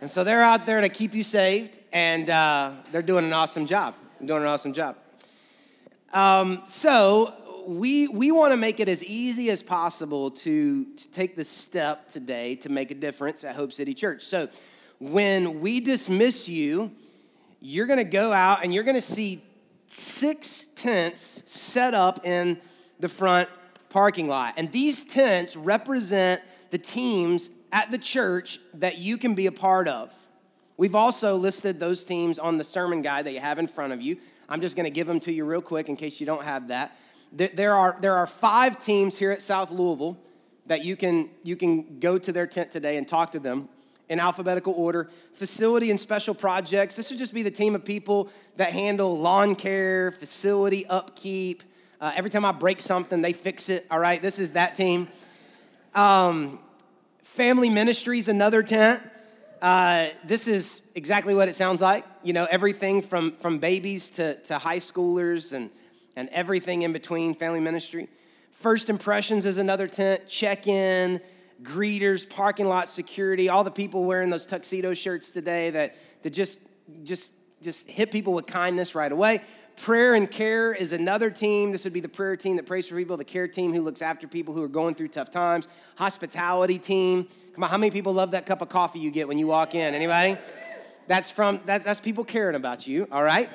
And 0.01 0.07
so 0.07 0.23
they're 0.23 0.43
out 0.43 0.67
there 0.67 0.81
to 0.81 0.87
keep 0.87 1.15
you 1.15 1.23
saved, 1.23 1.79
and 1.91 2.29
uh, 2.29 2.73
they're 2.91 3.01
doing 3.01 3.25
an 3.25 3.33
awesome 3.33 3.65
job. 3.65 3.95
Doing 4.23 4.43
an 4.43 4.47
awesome 4.47 4.71
job. 4.71 4.97
Um, 6.13 6.61
so 6.67 7.65
we 7.65 8.07
we 8.07 8.31
want 8.31 8.51
to 8.51 8.57
make 8.57 8.79
it 8.79 8.87
as 8.87 9.03
easy 9.03 9.49
as 9.49 9.63
possible 9.63 10.29
to, 10.29 10.85
to 10.85 11.07
take 11.09 11.35
the 11.35 11.43
step 11.43 12.07
today 12.07 12.53
to 12.57 12.69
make 12.69 12.91
a 12.91 12.95
difference 12.95 13.43
at 13.43 13.55
Hope 13.55 13.73
City 13.73 13.95
Church. 13.95 14.23
So 14.23 14.47
when 14.99 15.59
we 15.59 15.79
dismiss 15.79 16.47
you, 16.47 16.91
you're 17.61 17.87
going 17.87 17.97
to 17.97 18.03
go 18.03 18.31
out 18.31 18.63
and 18.63 18.71
you're 18.71 18.83
going 18.83 18.93
to 18.93 19.01
see 19.01 19.43
six 19.87 20.67
tents 20.75 21.41
set 21.47 21.95
up 21.95 22.23
in 22.27 22.61
the 22.99 23.09
front 23.09 23.49
parking 23.93 24.27
lot. 24.27 24.55
And 24.57 24.71
these 24.71 25.03
tents 25.03 25.55
represent 25.55 26.41
the 26.71 26.79
teams 26.79 27.51
at 27.71 27.91
the 27.91 27.99
church 27.99 28.59
that 28.73 28.97
you 28.97 29.17
can 29.17 29.35
be 29.35 29.45
a 29.45 29.51
part 29.51 29.87
of. 29.87 30.13
We've 30.77 30.95
also 30.95 31.35
listed 31.35 31.79
those 31.79 32.03
teams 32.03 32.39
on 32.39 32.57
the 32.57 32.63
sermon 32.63 33.03
guide 33.03 33.25
that 33.25 33.33
you 33.33 33.39
have 33.39 33.59
in 33.59 33.67
front 33.67 33.93
of 33.93 34.01
you. 34.01 34.17
I'm 34.49 34.61
just 34.61 34.75
going 34.75 34.85
to 34.85 34.91
give 34.91 35.05
them 35.05 35.19
to 35.21 35.31
you 35.31 35.45
real 35.45 35.61
quick 35.61 35.89
in 35.89 35.95
case 35.95 36.19
you 36.19 36.25
don't 36.25 36.43
have 36.43 36.69
that. 36.69 36.97
There 37.31 37.73
are, 37.73 37.95
there 38.01 38.15
are 38.15 38.27
five 38.27 38.79
teams 38.79 39.17
here 39.17 39.31
at 39.31 39.41
South 39.41 39.71
Louisville 39.71 40.17
that 40.65 40.83
you 40.83 40.95
can, 40.95 41.29
you 41.43 41.55
can 41.55 41.99
go 41.99 42.17
to 42.17 42.31
their 42.31 42.47
tent 42.47 42.71
today 42.71 42.97
and 42.97 43.07
talk 43.07 43.31
to 43.33 43.39
them 43.39 43.69
in 44.09 44.19
alphabetical 44.19 44.73
order. 44.73 45.09
Facility 45.33 45.91
and 45.91 45.99
special 45.99 46.33
projects. 46.33 46.95
This 46.95 47.11
would 47.11 47.19
just 47.19 47.33
be 47.33 47.43
the 47.43 47.51
team 47.51 47.75
of 47.75 47.85
people 47.85 48.29
that 48.57 48.73
handle 48.73 49.17
lawn 49.19 49.55
care, 49.55 50.11
facility 50.11 50.85
upkeep, 50.87 51.63
uh, 52.03 52.11
every 52.17 52.29
time 52.29 52.43
I 52.43 52.51
break 52.51 52.81
something, 52.81 53.21
they 53.21 53.31
fix 53.31 53.69
it. 53.69 53.87
All 53.89 53.97
right, 53.97 54.21
this 54.21 54.37
is 54.37 54.51
that 54.51 54.75
team. 54.75 55.07
Um, 55.95 56.59
family 57.21 57.69
ministries, 57.69 58.27
another 58.27 58.61
tent. 58.61 59.01
Uh, 59.61 60.07
this 60.25 60.49
is 60.49 60.81
exactly 60.95 61.33
what 61.33 61.47
it 61.47 61.53
sounds 61.53 61.79
like. 61.79 62.03
You 62.21 62.33
know, 62.33 62.45
everything 62.51 63.01
from, 63.01 63.31
from 63.31 63.57
babies 63.57 64.09
to, 64.11 64.35
to 64.35 64.57
high 64.57 64.79
schoolers 64.79 65.53
and, 65.53 65.69
and 66.17 66.27
everything 66.33 66.81
in 66.81 66.91
between, 66.91 67.35
family 67.35 67.61
ministry. 67.61 68.09
First 68.51 68.89
impressions 68.89 69.45
is 69.45 69.55
another 69.55 69.87
tent. 69.87 70.27
Check 70.27 70.67
in, 70.67 71.21
greeters, 71.61 72.29
parking 72.29 72.67
lot 72.67 72.89
security, 72.89 73.47
all 73.47 73.63
the 73.63 73.71
people 73.71 74.03
wearing 74.03 74.29
those 74.29 74.45
tuxedo 74.45 74.93
shirts 74.93 75.31
today 75.31 75.69
that, 75.69 75.95
that 76.23 76.31
just, 76.31 76.59
just, 77.05 77.31
just 77.61 77.87
hit 77.87 78.11
people 78.11 78.33
with 78.33 78.45
kindness 78.45 78.93
right 78.93 79.11
away. 79.11 79.39
Prayer 79.77 80.13
and 80.13 80.29
care 80.29 80.71
is 80.71 80.93
another 80.93 81.29
team. 81.29 81.71
This 81.71 81.83
would 81.83 81.93
be 81.93 81.99
the 81.99 82.07
prayer 82.07 82.37
team 82.37 82.55
that 82.57 82.65
prays 82.65 82.87
for 82.87 82.95
people, 82.95 83.17
the 83.17 83.25
care 83.25 83.47
team 83.47 83.73
who 83.73 83.81
looks 83.81 84.01
after 84.01 84.27
people 84.27 84.53
who 84.53 84.63
are 84.63 84.69
going 84.69 84.95
through 84.95 85.09
tough 85.09 85.29
times, 85.29 85.67
hospitality 85.97 86.77
team. 86.77 87.27
Come 87.53 87.63
on, 87.63 87.69
how 87.69 87.77
many 87.77 87.91
people 87.91 88.13
love 88.13 88.31
that 88.31 88.45
cup 88.45 88.61
of 88.61 88.69
coffee 88.69 88.99
you 88.99 89.11
get 89.11 89.27
when 89.27 89.37
you 89.37 89.47
walk 89.47 89.75
in? 89.75 89.93
Anybody? 89.93 90.37
That's 91.07 91.29
from 91.29 91.59
that's, 91.65 91.85
that's 91.85 91.99
people 91.99 92.23
caring 92.23 92.55
about 92.55 92.87
you, 92.87 93.07
all 93.11 93.23
right? 93.23 93.49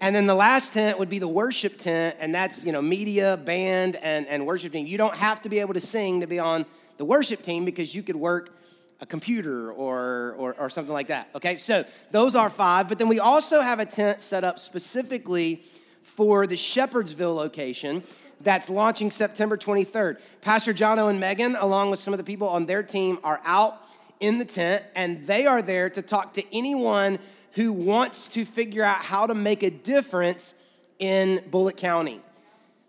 And 0.00 0.16
then 0.16 0.26
the 0.26 0.34
last 0.34 0.72
tent 0.72 0.98
would 0.98 1.10
be 1.10 1.18
the 1.18 1.28
worship 1.28 1.76
tent, 1.76 2.16
and 2.20 2.34
that's 2.34 2.64
you 2.64 2.72
know 2.72 2.80
media, 2.80 3.36
band, 3.36 3.96
and, 3.96 4.26
and 4.28 4.46
worship 4.46 4.72
team. 4.72 4.86
You 4.86 4.96
don't 4.96 5.16
have 5.16 5.42
to 5.42 5.50
be 5.50 5.58
able 5.58 5.74
to 5.74 5.80
sing 5.80 6.20
to 6.20 6.26
be 6.26 6.38
on 6.38 6.64
the 6.96 7.04
worship 7.04 7.42
team 7.42 7.66
because 7.66 7.94
you 7.94 8.02
could 8.02 8.16
work 8.16 8.59
a 9.00 9.06
computer 9.06 9.72
or, 9.72 10.34
or, 10.36 10.54
or, 10.58 10.68
something 10.68 10.92
like 10.92 11.06
that. 11.06 11.28
Okay, 11.34 11.56
so 11.56 11.84
those 12.10 12.34
are 12.34 12.50
five. 12.50 12.88
But 12.88 12.98
then 12.98 13.08
we 13.08 13.18
also 13.18 13.60
have 13.60 13.80
a 13.80 13.86
tent 13.86 14.20
set 14.20 14.44
up 14.44 14.58
specifically 14.58 15.62
for 16.02 16.46
the 16.46 16.54
Shepherdsville 16.54 17.34
location 17.34 18.02
that's 18.42 18.68
launching 18.68 19.10
September 19.10 19.56
23rd. 19.56 20.20
Pastor 20.42 20.74
Jono 20.74 21.08
and 21.08 21.18
Megan, 21.18 21.56
along 21.56 21.90
with 21.90 21.98
some 21.98 22.12
of 22.12 22.18
the 22.18 22.24
people 22.24 22.48
on 22.48 22.66
their 22.66 22.82
team, 22.82 23.18
are 23.24 23.40
out 23.44 23.86
in 24.20 24.38
the 24.38 24.44
tent 24.44 24.84
and 24.94 25.26
they 25.26 25.46
are 25.46 25.62
there 25.62 25.88
to 25.90 26.02
talk 26.02 26.34
to 26.34 26.44
anyone 26.54 27.18
who 27.52 27.72
wants 27.72 28.28
to 28.28 28.44
figure 28.44 28.82
out 28.82 28.96
how 28.96 29.26
to 29.26 29.34
make 29.34 29.62
a 29.62 29.70
difference 29.70 30.54
in 30.98 31.42
Bullitt 31.50 31.76
County. 31.76 32.20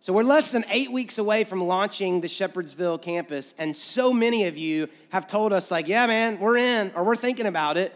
So 0.04 0.14
we're 0.14 0.24
less 0.24 0.50
than 0.50 0.66
eight 0.72 0.92
weeks 0.92 1.20
away 1.20 1.44
from 1.44 1.64
launching 1.64 2.22
the 2.22 2.28
Shepherdsville 2.28 3.00
campus, 3.00 3.54
and 3.60 3.76
so 3.76 4.12
many 4.12 4.48
of 4.48 4.58
you 4.58 4.88
have 5.10 5.28
told 5.28 5.54
us, 5.54 5.70
like, 5.70 5.88
yeah, 5.88 6.08
man, 6.08 6.40
we're 6.40 6.58
in, 6.58 6.92
or 6.96 7.04
we're 7.04 7.16
thinking 7.16 7.46
about 7.46 7.78
it. 7.78 7.96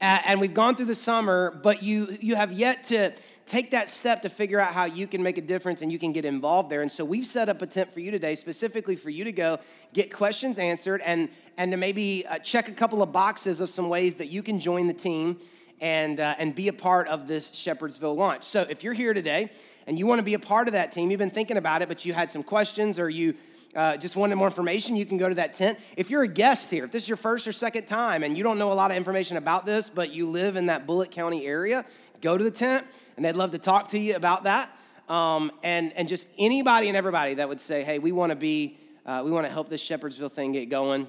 And 0.00 0.40
we've 0.40 0.54
gone 0.54 0.74
through 0.74 0.86
the 0.86 0.94
summer, 0.94 1.60
but 1.62 1.82
you 1.82 2.08
you 2.20 2.34
have 2.34 2.50
yet 2.50 2.84
to 2.84 3.12
take 3.44 3.72
that 3.72 3.88
step 3.88 4.22
to 4.22 4.30
figure 4.30 4.58
out 4.58 4.72
how 4.72 4.86
you 4.86 5.06
can 5.06 5.22
make 5.22 5.36
a 5.36 5.42
difference 5.42 5.82
and 5.82 5.92
you 5.92 5.98
can 5.98 6.12
get 6.12 6.24
involved 6.24 6.70
there. 6.70 6.80
And 6.80 6.90
so 6.90 7.04
we've 7.04 7.26
set 7.26 7.50
up 7.50 7.60
a 7.60 7.66
tent 7.66 7.92
for 7.92 8.00
you 8.00 8.10
today, 8.10 8.36
specifically 8.36 8.96
for 8.96 9.10
you 9.10 9.24
to 9.24 9.32
go 9.32 9.58
get 9.92 10.10
questions 10.10 10.58
answered 10.58 11.02
and 11.02 11.28
and 11.58 11.70
to 11.72 11.76
maybe 11.76 12.26
uh, 12.26 12.38
check 12.38 12.68
a 12.68 12.72
couple 12.72 13.02
of 13.02 13.12
boxes 13.12 13.60
of 13.60 13.68
some 13.68 13.90
ways 13.90 14.14
that 14.14 14.28
you 14.28 14.42
can 14.42 14.60
join 14.60 14.86
the 14.86 14.94
team 14.94 15.38
and 15.80 16.20
uh, 16.20 16.34
and 16.38 16.54
be 16.54 16.68
a 16.68 16.72
part 16.72 17.08
of 17.08 17.26
this 17.26 17.50
Shepherdsville 17.50 18.16
launch. 18.16 18.44
So 18.44 18.62
if 18.68 18.82
you're 18.84 18.92
here 18.92 19.14
today 19.14 19.50
and 19.86 19.98
you 19.98 20.06
want 20.06 20.18
to 20.18 20.24
be 20.24 20.34
a 20.34 20.38
part 20.38 20.68
of 20.68 20.72
that 20.72 20.92
team, 20.92 21.10
you've 21.10 21.18
been 21.18 21.30
thinking 21.30 21.56
about 21.56 21.82
it, 21.82 21.88
but 21.88 22.04
you 22.04 22.12
had 22.12 22.30
some 22.30 22.42
questions 22.42 22.98
or 22.98 23.08
you 23.08 23.34
uh, 23.74 23.96
just 23.96 24.16
wanted 24.16 24.36
more 24.36 24.46
information, 24.46 24.96
you 24.96 25.04
can 25.04 25.18
go 25.18 25.28
to 25.28 25.34
that 25.34 25.52
tent. 25.52 25.78
If 25.96 26.10
you're 26.10 26.22
a 26.22 26.28
guest 26.28 26.70
here, 26.70 26.84
if 26.84 26.92
this 26.92 27.02
is 27.02 27.08
your 27.08 27.16
first 27.16 27.46
or 27.46 27.52
second 27.52 27.86
time 27.86 28.22
and 28.22 28.36
you 28.36 28.44
don't 28.44 28.58
know 28.58 28.72
a 28.72 28.74
lot 28.74 28.90
of 28.90 28.96
information 28.96 29.36
about 29.36 29.66
this, 29.66 29.90
but 29.90 30.12
you 30.12 30.26
live 30.28 30.56
in 30.56 30.66
that 30.66 30.86
Bullitt 30.86 31.10
County 31.10 31.44
area, 31.46 31.84
go 32.20 32.38
to 32.38 32.44
the 32.44 32.50
tent 32.50 32.86
and 33.16 33.24
they'd 33.24 33.36
love 33.36 33.50
to 33.50 33.58
talk 33.58 33.88
to 33.88 33.98
you 33.98 34.16
about 34.16 34.44
that. 34.44 34.70
Um, 35.08 35.52
and, 35.62 35.92
and 35.94 36.08
just 36.08 36.28
anybody 36.38 36.88
and 36.88 36.96
everybody 36.96 37.34
that 37.34 37.48
would 37.48 37.60
say, 37.60 37.82
hey, 37.82 37.98
we 37.98 38.12
want 38.12 38.30
to 38.30 38.36
be, 38.36 38.78
uh, 39.04 39.22
we 39.24 39.30
want 39.30 39.46
to 39.46 39.52
help 39.52 39.68
this 39.68 39.86
Shepherdsville 39.86 40.30
thing 40.30 40.52
get 40.52 40.70
going, 40.70 41.08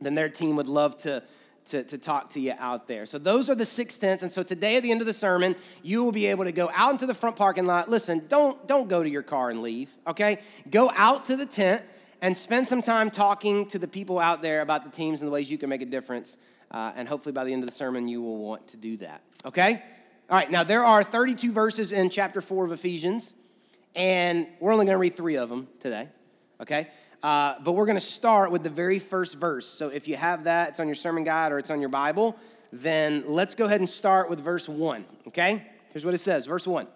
then 0.00 0.14
their 0.14 0.28
team 0.28 0.56
would 0.56 0.66
love 0.66 0.96
to 0.98 1.22
to, 1.66 1.84
to 1.84 1.98
talk 1.98 2.30
to 2.30 2.40
you 2.40 2.54
out 2.58 2.86
there. 2.86 3.06
So 3.06 3.18
those 3.18 3.48
are 3.48 3.54
the 3.54 3.64
six 3.64 3.96
tents. 3.98 4.22
And 4.22 4.32
so 4.32 4.42
today 4.42 4.76
at 4.76 4.82
the 4.82 4.90
end 4.90 5.00
of 5.00 5.06
the 5.06 5.12
sermon, 5.12 5.56
you 5.82 6.02
will 6.02 6.12
be 6.12 6.26
able 6.26 6.44
to 6.44 6.52
go 6.52 6.70
out 6.74 6.92
into 6.92 7.06
the 7.06 7.14
front 7.14 7.36
parking 7.36 7.66
lot. 7.66 7.88
Listen, 7.88 8.24
don't, 8.28 8.66
don't 8.66 8.88
go 8.88 9.02
to 9.02 9.08
your 9.08 9.22
car 9.22 9.50
and 9.50 9.62
leave, 9.62 9.92
okay? 10.06 10.38
Go 10.70 10.90
out 10.96 11.24
to 11.26 11.36
the 11.36 11.46
tent 11.46 11.84
and 12.20 12.36
spend 12.36 12.66
some 12.66 12.82
time 12.82 13.10
talking 13.10 13.66
to 13.66 13.78
the 13.78 13.88
people 13.88 14.18
out 14.18 14.42
there 14.42 14.60
about 14.60 14.84
the 14.84 14.90
teams 14.90 15.20
and 15.20 15.28
the 15.28 15.32
ways 15.32 15.50
you 15.50 15.58
can 15.58 15.68
make 15.68 15.82
a 15.82 15.86
difference. 15.86 16.36
Uh, 16.70 16.92
and 16.96 17.08
hopefully 17.08 17.32
by 17.32 17.44
the 17.44 17.52
end 17.52 17.62
of 17.62 17.68
the 17.68 17.74
sermon, 17.74 18.08
you 18.08 18.22
will 18.22 18.38
want 18.38 18.66
to 18.68 18.76
do 18.76 18.96
that, 18.96 19.20
okay? 19.44 19.82
All 20.30 20.38
right, 20.38 20.50
now 20.50 20.64
there 20.64 20.84
are 20.84 21.04
32 21.04 21.52
verses 21.52 21.92
in 21.92 22.08
chapter 22.08 22.40
4 22.40 22.64
of 22.64 22.72
Ephesians, 22.72 23.34
and 23.94 24.46
we're 24.60 24.72
only 24.72 24.86
to 24.86 24.96
read 24.96 25.14
three 25.14 25.36
of 25.36 25.50
them 25.50 25.68
today, 25.80 26.08
okay? 26.60 26.88
Uh, 27.22 27.54
but 27.62 27.72
we're 27.72 27.86
going 27.86 27.98
to 27.98 28.00
start 28.00 28.50
with 28.50 28.64
the 28.64 28.70
very 28.70 28.98
first 28.98 29.36
verse. 29.36 29.66
So 29.66 29.88
if 29.88 30.08
you 30.08 30.16
have 30.16 30.44
that, 30.44 30.70
it's 30.70 30.80
on 30.80 30.88
your 30.88 30.96
sermon 30.96 31.22
guide 31.22 31.52
or 31.52 31.58
it's 31.58 31.70
on 31.70 31.80
your 31.80 31.88
Bible, 31.88 32.36
then 32.72 33.22
let's 33.26 33.54
go 33.54 33.66
ahead 33.66 33.80
and 33.80 33.88
start 33.88 34.28
with 34.28 34.40
verse 34.40 34.68
1, 34.68 35.04
okay? 35.28 35.66
Here's 35.92 36.04
what 36.04 36.14
it 36.14 36.18
says 36.18 36.46
Verse 36.46 36.66
1. 36.66 36.86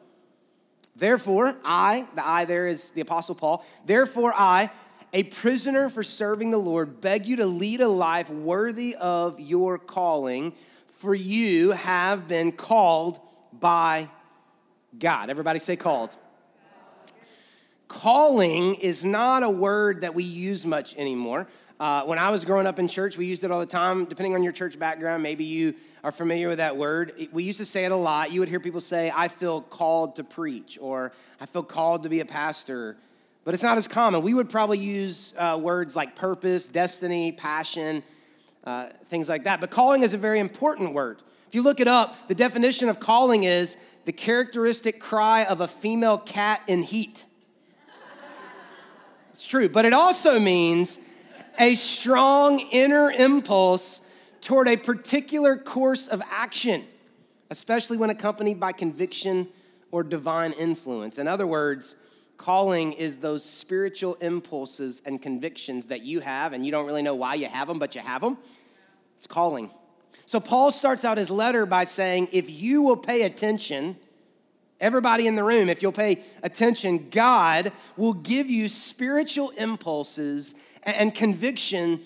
Therefore, 0.97 1.54
I, 1.64 2.09
the 2.14 2.26
I 2.26 2.47
there 2.47 2.66
is 2.66 2.90
the 2.92 3.02
Apostle 3.02 3.35
Paul, 3.35 3.64
therefore 3.85 4.33
I, 4.35 4.71
a 5.12 5.25
prisoner 5.25 5.88
for 5.90 6.02
serving 6.02 6.50
the 6.50 6.59
Lord, 6.59 7.00
beg 7.00 7.26
you 7.26 7.37
to 7.37 7.47
lead 7.47 7.80
a 7.80 7.88
life 7.88 8.30
worthy 8.30 8.97
of 8.97 9.38
your 9.38 9.78
calling, 9.78 10.54
for 10.99 11.14
you 11.14 11.71
have 11.71 12.26
been 12.26 12.50
called 12.50 13.21
by 13.52 14.09
God. 14.99 15.30
Everybody 15.30 15.59
say 15.59 15.76
called. 15.76 16.16
Calling 17.88 18.75
is 18.76 19.05
not 19.05 19.43
a 19.43 19.50
word 19.50 20.00
that 20.00 20.14
we 20.14 20.25
use 20.25 20.66
much 20.66 20.97
anymore. 20.97 21.47
Uh, 21.78 22.02
when 22.05 22.19
I 22.19 22.31
was 22.31 22.45
growing 22.45 22.66
up 22.66 22.78
in 22.78 22.88
church, 22.88 23.19
we 23.19 23.26
used 23.26 23.45
it 23.45 23.50
all 23.50 23.61
the 23.61 23.66
time. 23.66 24.07
Depending 24.07 24.35
on 24.35 24.43
your 24.43 24.52
church 24.52 24.78
background, 24.78 25.23
maybe 25.23 25.45
you 25.45 25.75
are 26.02 26.11
familiar 26.11 26.49
with 26.49 26.59
that 26.59 26.76
word. 26.76 27.28
We 27.33 27.45
used 27.45 27.59
to 27.59 27.64
say 27.64 27.85
it 27.85 27.93
a 27.93 27.97
lot. 27.97 28.33
You 28.33 28.40
would 28.40 28.49
hear 28.49 28.61
people 28.61 28.81
say, 28.81 29.12
I 29.14 29.28
feel 29.28 29.61
called 29.61 30.16
to 30.16 30.25
preach, 30.25 30.78
or 30.81 31.12
I 31.40 31.47
feel 31.47 31.62
called 31.62 32.05
to 32.05 32.09
be 32.09 32.21
a 32.21 32.25
pastor. 32.25 32.97
But 33.45 33.55
it's 33.55 33.62
not 33.62 33.76
as 33.76 33.87
common. 33.87 34.23
We 34.23 34.35
would 34.35 34.49
probably 34.49 34.78
use 34.78 35.35
uh, 35.37 35.59
words 35.61 35.95
like 35.95 36.16
purpose, 36.16 36.66
destiny, 36.66 37.31
passion, 37.31 38.02
uh, 38.64 38.87
things 39.09 39.28
like 39.28 39.45
that. 39.45 39.61
But 39.61 39.71
calling 39.71 40.02
is 40.02 40.14
a 40.14 40.19
very 40.19 40.40
important 40.40 40.95
word. 40.95 41.23
If 41.47 41.55
you 41.55 41.62
look 41.62 41.78
it 41.78 41.88
up, 41.88 42.26
the 42.26 42.35
definition 42.35 42.88
of 42.88 42.99
calling 42.99 43.45
is 43.45 43.76
the 44.07 44.12
characteristic 44.12 44.99
cry 44.99 45.45
of 45.45 45.61
a 45.61 45.69
female 45.69 46.19
cat 46.19 46.62
in 46.66 46.83
heat. 46.83 47.25
True. 49.46 49.68
But 49.68 49.84
it 49.84 49.92
also 49.92 50.40
means 50.40 50.98
a 51.58 51.74
strong 51.76 52.60
inner 52.72 53.10
impulse 53.10 54.00
toward 54.40 54.68
a 54.68 54.76
particular 54.76 55.56
course 55.56 56.08
of 56.08 56.22
action, 56.30 56.84
especially 57.50 57.96
when 57.96 58.10
accompanied 58.10 58.60
by 58.60 58.72
conviction 58.72 59.48
or 59.90 60.02
divine 60.02 60.52
influence. 60.52 61.18
In 61.18 61.28
other 61.28 61.46
words, 61.46 61.96
calling 62.36 62.92
is 62.92 63.18
those 63.18 63.44
spiritual 63.44 64.14
impulses 64.16 65.00
and 65.06 65.22
convictions 65.22 65.86
that 65.86 66.02
you 66.02 66.20
have, 66.20 66.52
and 66.52 66.66
you 66.66 66.72
don't 66.72 66.86
really 66.86 67.02
know 67.02 67.14
why 67.14 67.34
you 67.34 67.46
have 67.46 67.68
them, 67.68 67.78
but 67.78 67.94
you 67.94 68.00
have 68.00 68.20
them. 68.20 68.36
It's 69.16 69.26
calling. 69.26 69.70
So 70.26 70.40
Paul 70.40 70.72
starts 70.72 71.04
out 71.04 71.18
his 71.18 71.30
letter 71.30 71.66
by 71.66 71.84
saying, 71.84 72.28
if 72.32 72.50
you 72.50 72.82
will 72.82 72.96
pay 72.96 73.22
attention, 73.22 73.96
everybody 74.80 75.26
in 75.26 75.37
the 75.37 75.45
room, 75.45 75.68
if 75.68 75.83
you'll 75.83 75.92
pay 75.92 76.23
attention, 76.42 77.09
God 77.11 77.73
will 77.97 78.14
give 78.14 78.50
you 78.50 78.68
spiritual 78.68 79.50
impulses 79.50 80.54
and 80.83 81.14
conviction. 81.14 82.00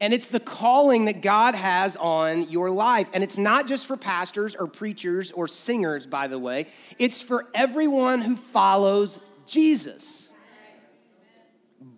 And 0.00 0.12
it's 0.12 0.26
the 0.26 0.40
calling 0.40 1.06
that 1.06 1.22
God 1.22 1.54
has 1.54 1.96
on 1.96 2.50
your 2.50 2.70
life. 2.70 3.08
And 3.14 3.22
it's 3.22 3.38
not 3.38 3.66
just 3.66 3.86
for 3.86 3.96
pastors 3.96 4.54
or 4.54 4.66
preachers 4.66 5.30
or 5.32 5.48
singers, 5.48 6.06
by 6.06 6.26
the 6.26 6.38
way, 6.38 6.66
it's 6.98 7.22
for 7.22 7.46
everyone 7.54 8.20
who 8.20 8.36
follows 8.36 9.18
Jesus. 9.46 10.32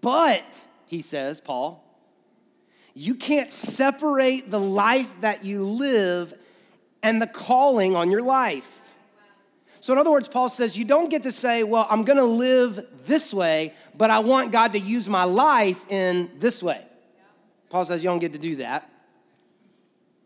But, 0.00 0.66
he 0.86 1.00
says, 1.00 1.40
Paul, 1.40 1.82
you 2.94 3.14
can't 3.14 3.50
separate 3.50 4.50
the 4.50 4.60
life 4.60 5.20
that 5.20 5.44
you 5.44 5.62
live 5.62 6.32
and 7.02 7.20
the 7.20 7.26
calling 7.26 7.94
on 7.94 8.10
your 8.10 8.22
life. 8.22 8.80
So, 9.86 9.92
in 9.92 10.00
other 10.00 10.10
words, 10.10 10.26
Paul 10.26 10.48
says, 10.48 10.76
you 10.76 10.84
don't 10.84 11.08
get 11.10 11.22
to 11.22 11.30
say, 11.30 11.62
well, 11.62 11.86
I'm 11.88 12.02
gonna 12.02 12.24
live 12.24 12.84
this 13.06 13.32
way, 13.32 13.72
but 13.96 14.10
I 14.10 14.18
want 14.18 14.50
God 14.50 14.72
to 14.72 14.80
use 14.80 15.08
my 15.08 15.22
life 15.22 15.88
in 15.88 16.28
this 16.40 16.60
way. 16.60 16.84
Paul 17.70 17.84
says, 17.84 18.02
you 18.02 18.10
don't 18.10 18.18
get 18.18 18.32
to 18.32 18.38
do 18.40 18.56
that. 18.56 18.90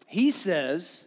He 0.07 0.31
says, 0.31 1.07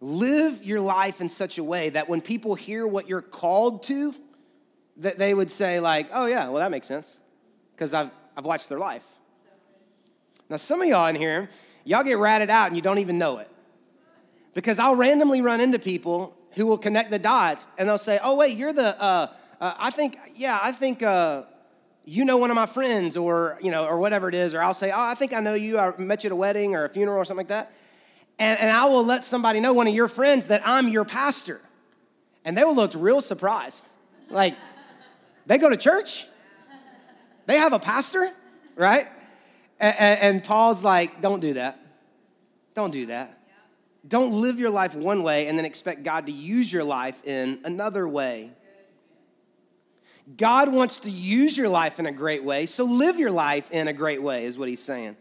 live 0.00 0.64
your 0.64 0.80
life 0.80 1.20
in 1.20 1.28
such 1.28 1.58
a 1.58 1.62
way 1.62 1.90
that 1.90 2.08
when 2.08 2.20
people 2.20 2.56
hear 2.56 2.88
what 2.88 3.08
you're 3.08 3.22
called 3.22 3.84
to, 3.84 4.14
that 4.96 5.18
they 5.18 5.32
would 5.32 5.48
say, 5.48 5.78
like, 5.78 6.08
oh, 6.12 6.26
yeah, 6.26 6.48
well, 6.48 6.58
that 6.60 6.72
makes 6.72 6.88
sense, 6.88 7.20
because 7.76 7.94
I've, 7.94 8.10
I've 8.36 8.46
watched 8.46 8.68
their 8.68 8.80
life. 8.80 9.06
Now, 10.48 10.56
some 10.56 10.82
of 10.82 10.88
y'all 10.88 11.06
in 11.06 11.14
here, 11.14 11.48
y'all 11.84 12.02
get 12.02 12.18
ratted 12.18 12.50
out 12.50 12.66
and 12.66 12.74
you 12.74 12.82
don't 12.82 12.98
even 12.98 13.16
know 13.16 13.38
it. 13.38 13.48
Because 14.54 14.80
I'll 14.80 14.96
randomly 14.96 15.40
run 15.40 15.60
into 15.60 15.78
people 15.78 16.36
who 16.54 16.66
will 16.66 16.78
connect 16.78 17.10
the 17.10 17.18
dots 17.18 17.66
and 17.78 17.88
they'll 17.88 17.98
say, 17.98 18.18
oh, 18.22 18.36
wait, 18.36 18.56
you're 18.56 18.72
the, 18.72 19.00
uh, 19.00 19.26
uh, 19.60 19.74
I 19.78 19.90
think, 19.90 20.18
yeah, 20.34 20.58
I 20.62 20.72
think 20.72 21.02
uh, 21.02 21.44
you 22.04 22.24
know 22.24 22.38
one 22.38 22.50
of 22.50 22.56
my 22.56 22.66
friends 22.66 23.16
or, 23.16 23.58
you 23.62 23.70
know, 23.70 23.86
or 23.86 23.98
whatever 23.98 24.28
it 24.28 24.34
is. 24.34 24.54
Or 24.54 24.62
I'll 24.62 24.74
say, 24.74 24.90
oh, 24.90 25.00
I 25.00 25.14
think 25.14 25.32
I 25.32 25.40
know 25.40 25.54
you. 25.54 25.78
I 25.78 25.96
met 25.98 26.24
you 26.24 26.28
at 26.28 26.32
a 26.32 26.36
wedding 26.36 26.74
or 26.74 26.84
a 26.84 26.88
funeral 26.88 27.18
or 27.18 27.24
something 27.24 27.46
like 27.46 27.48
that. 27.48 27.72
And, 28.38 28.58
and 28.58 28.70
I 28.70 28.86
will 28.86 29.04
let 29.04 29.22
somebody 29.22 29.60
know, 29.60 29.74
one 29.74 29.86
of 29.86 29.94
your 29.94 30.08
friends, 30.08 30.46
that 30.46 30.62
I'm 30.64 30.88
your 30.88 31.04
pastor. 31.04 31.60
And 32.44 32.56
they 32.56 32.64
will 32.64 32.74
look 32.74 32.92
real 32.96 33.20
surprised. 33.20 33.84
Like, 34.30 34.54
they 35.46 35.58
go 35.58 35.68
to 35.68 35.76
church? 35.76 36.26
They 37.46 37.58
have 37.58 37.72
a 37.72 37.78
pastor, 37.78 38.30
right? 38.76 39.06
And, 39.78 40.20
and, 40.20 40.44
Paul's 40.44 40.84
like, 40.84 41.20
don't 41.20 41.40
do 41.40 41.54
that. 41.54 41.80
Don't 42.74 42.92
do 42.92 43.06
that. 43.06 43.39
Don't 44.06 44.32
live 44.32 44.58
your 44.58 44.70
life 44.70 44.94
one 44.94 45.22
way 45.22 45.46
and 45.46 45.58
then 45.58 45.64
expect 45.64 46.02
God 46.02 46.26
to 46.26 46.32
use 46.32 46.72
your 46.72 46.84
life 46.84 47.24
in 47.26 47.60
another 47.64 48.08
way. 48.08 48.50
God 50.36 50.72
wants 50.72 51.00
to 51.00 51.10
use 51.10 51.56
your 51.56 51.68
life 51.68 51.98
in 51.98 52.06
a 52.06 52.12
great 52.12 52.44
way, 52.44 52.66
so 52.66 52.84
live 52.84 53.18
your 53.18 53.30
life 53.30 53.70
in 53.72 53.88
a 53.88 53.92
great 53.92 54.22
way, 54.22 54.44
is 54.44 54.56
what 54.56 54.68
he's 54.68 54.82
saying. 54.82 55.16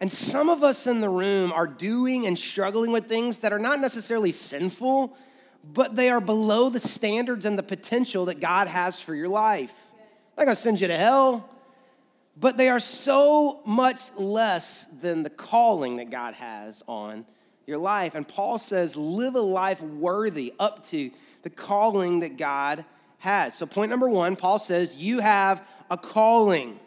And 0.00 0.10
some 0.10 0.48
of 0.48 0.62
us 0.62 0.86
in 0.86 1.00
the 1.00 1.08
room 1.08 1.52
are 1.52 1.66
doing 1.66 2.26
and 2.26 2.38
struggling 2.38 2.92
with 2.92 3.06
things 3.08 3.38
that 3.38 3.52
are 3.52 3.58
not 3.58 3.80
necessarily 3.80 4.30
sinful, 4.30 5.16
but 5.64 5.96
they 5.96 6.08
are 6.08 6.20
below 6.20 6.70
the 6.70 6.80
standards 6.80 7.44
and 7.44 7.58
the 7.58 7.62
potential 7.62 8.24
that 8.26 8.40
God 8.40 8.68
has 8.68 8.98
for 9.00 9.14
your 9.14 9.28
life. 9.28 9.74
I'm 10.36 10.42
not 10.42 10.44
gonna 10.44 10.56
send 10.56 10.80
you 10.80 10.86
to 10.86 10.96
hell, 10.96 11.48
but 12.36 12.56
they 12.56 12.70
are 12.70 12.80
so 12.80 13.60
much 13.66 14.12
less 14.16 14.86
than 15.00 15.24
the 15.24 15.30
calling 15.30 15.96
that 15.96 16.10
God 16.10 16.34
has 16.34 16.82
on 16.86 17.26
your 17.68 17.78
life. 17.78 18.14
And 18.14 18.26
Paul 18.26 18.56
says, 18.56 18.96
live 18.96 19.34
a 19.34 19.40
life 19.40 19.82
worthy 19.82 20.54
up 20.58 20.88
to 20.88 21.10
the 21.42 21.50
calling 21.50 22.20
that 22.20 22.38
God 22.38 22.84
has. 23.18 23.54
So, 23.54 23.66
point 23.66 23.90
number 23.90 24.08
one, 24.08 24.36
Paul 24.36 24.58
says, 24.58 24.96
you 24.96 25.20
have 25.20 25.66
a 25.90 25.98
calling. 25.98 26.80